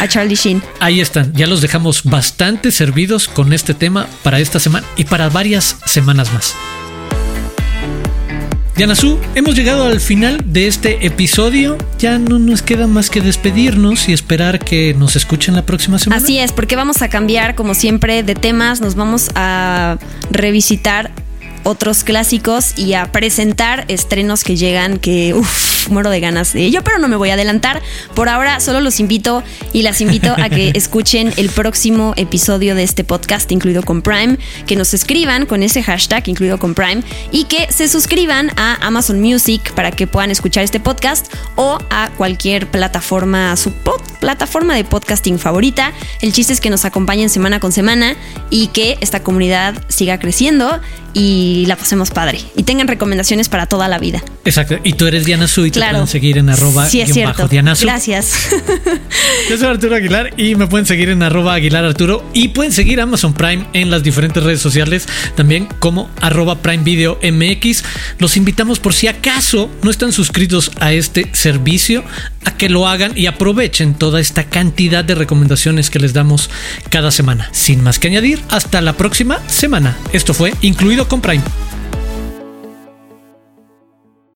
a, 0.00 0.08
Charlie 0.08 0.36
Sheen. 0.36 0.62
Ahí 0.80 1.00
están. 1.00 1.32
Ya 1.34 1.46
los 1.46 1.60
dejamos 1.60 2.04
bastante 2.04 2.70
servidos 2.70 3.28
con 3.28 3.52
este 3.52 3.74
tema 3.74 4.06
para 4.22 4.38
esta 4.38 4.60
semana 4.60 4.86
y 4.96 5.04
para 5.04 5.28
varias 5.28 5.76
semanas 5.86 6.32
más. 6.32 6.54
Su, 8.78 9.18
hemos 9.34 9.56
llegado 9.56 9.86
al 9.86 10.00
final 10.00 10.40
de 10.46 10.68
este 10.68 11.04
episodio. 11.04 11.76
Ya 11.98 12.16
no 12.16 12.38
nos 12.38 12.62
queda 12.62 12.86
más 12.86 13.10
que 13.10 13.20
despedirnos 13.20 14.08
y 14.08 14.12
esperar 14.12 14.60
que 14.60 14.94
nos 14.94 15.16
escuchen 15.16 15.56
la 15.56 15.66
próxima 15.66 15.98
semana. 15.98 16.22
Así 16.22 16.38
es, 16.38 16.52
porque 16.52 16.76
vamos 16.76 17.02
a 17.02 17.08
cambiar, 17.08 17.56
como 17.56 17.74
siempre, 17.74 18.22
de 18.22 18.36
temas. 18.36 18.80
Nos 18.80 18.94
vamos 18.94 19.30
a 19.34 19.98
revisitar 20.30 21.10
otros 21.64 22.04
clásicos 22.04 22.78
y 22.78 22.94
a 22.94 23.10
presentar 23.10 23.84
estrenos 23.88 24.44
que 24.44 24.56
llegan 24.56 24.98
que 24.98 25.34
uff, 25.34 25.77
muero 25.90 26.10
de 26.10 26.20
ganas 26.20 26.52
de 26.52 26.64
ello, 26.64 26.82
pero 26.84 26.98
no 26.98 27.08
me 27.08 27.16
voy 27.16 27.30
a 27.30 27.34
adelantar. 27.34 27.82
Por 28.14 28.28
ahora 28.28 28.60
solo 28.60 28.80
los 28.80 29.00
invito 29.00 29.42
y 29.72 29.82
las 29.82 30.00
invito 30.00 30.34
a 30.36 30.48
que 30.48 30.72
escuchen 30.74 31.32
el 31.36 31.48
próximo 31.50 32.14
episodio 32.16 32.74
de 32.74 32.82
este 32.82 33.04
podcast 33.04 33.50
incluido 33.52 33.82
con 33.82 34.02
Prime, 34.02 34.38
que 34.66 34.76
nos 34.76 34.94
escriban 34.94 35.46
con 35.46 35.62
ese 35.62 35.82
hashtag 35.82 36.28
incluido 36.28 36.58
con 36.58 36.74
Prime 36.74 37.02
y 37.32 37.44
que 37.44 37.70
se 37.70 37.88
suscriban 37.88 38.50
a 38.56 38.74
Amazon 38.86 39.20
Music 39.20 39.72
para 39.74 39.90
que 39.90 40.06
puedan 40.06 40.30
escuchar 40.30 40.64
este 40.64 40.80
podcast 40.80 41.32
o 41.56 41.78
a 41.90 42.10
cualquier 42.16 42.66
plataforma, 42.70 43.56
su 43.56 43.72
plataforma 44.20 44.74
de 44.74 44.84
podcasting 44.84 45.38
favorita. 45.38 45.92
El 46.20 46.32
chiste 46.32 46.52
es 46.52 46.60
que 46.60 46.70
nos 46.70 46.84
acompañen 46.84 47.30
semana 47.30 47.60
con 47.60 47.72
semana 47.72 48.16
y 48.50 48.68
que 48.68 48.98
esta 49.00 49.22
comunidad 49.22 49.74
siga 49.88 50.18
creciendo 50.18 50.80
y 51.14 51.64
la 51.66 51.76
pasemos 51.76 52.10
padre. 52.10 52.40
Y 52.56 52.62
tengan 52.62 52.88
recomendaciones 52.88 53.48
para 53.48 53.66
toda 53.66 53.88
la 53.88 53.98
vida. 53.98 54.22
Exacto. 54.44 54.78
Y 54.84 54.92
tú 54.92 55.06
eres 55.06 55.24
Diana 55.24 55.48
Su 55.48 55.66
y 55.78 55.82
te 55.82 55.90
pueden 55.90 56.06
seguir 56.06 56.38
en 56.38 56.50
arroba 56.50 56.86
sí, 56.88 57.00
es 57.00 57.12
cierto. 57.12 57.48
Gracias. 57.48 58.48
Yo 59.50 59.56
soy 59.56 59.66
Arturo 59.66 59.96
Aguilar 59.96 60.32
y 60.36 60.54
me 60.54 60.66
pueden 60.66 60.86
seguir 60.86 61.08
en 61.08 61.22
arroba 61.22 61.54
Aguilar 61.54 61.84
Arturo 61.84 62.24
y 62.32 62.48
pueden 62.48 62.72
seguir 62.72 63.00
Amazon 63.00 63.32
Prime 63.34 63.66
en 63.72 63.90
las 63.90 64.02
diferentes 64.02 64.42
redes 64.42 64.60
sociales 64.60 65.06
también 65.34 65.68
como 65.78 66.10
arroba 66.20 66.56
Prime 66.56 66.84
Video 66.84 67.18
MX. 67.22 67.84
Los 68.18 68.36
invitamos 68.36 68.78
por 68.78 68.94
si 68.94 69.06
acaso 69.06 69.70
no 69.82 69.90
están 69.90 70.12
suscritos 70.12 70.72
a 70.80 70.92
este 70.92 71.28
servicio 71.32 72.04
a 72.44 72.56
que 72.56 72.68
lo 72.68 72.88
hagan 72.88 73.12
y 73.16 73.26
aprovechen 73.26 73.94
toda 73.94 74.20
esta 74.20 74.44
cantidad 74.44 75.04
de 75.04 75.14
recomendaciones 75.14 75.90
que 75.90 75.98
les 75.98 76.12
damos 76.12 76.50
cada 76.90 77.10
semana. 77.10 77.48
Sin 77.52 77.82
más 77.82 77.98
que 77.98 78.08
añadir, 78.08 78.40
hasta 78.48 78.80
la 78.80 78.94
próxima 78.94 79.40
semana. 79.48 79.96
Esto 80.12 80.34
fue 80.34 80.52
incluido 80.62 81.08
con 81.08 81.20
Prime. 81.20 81.42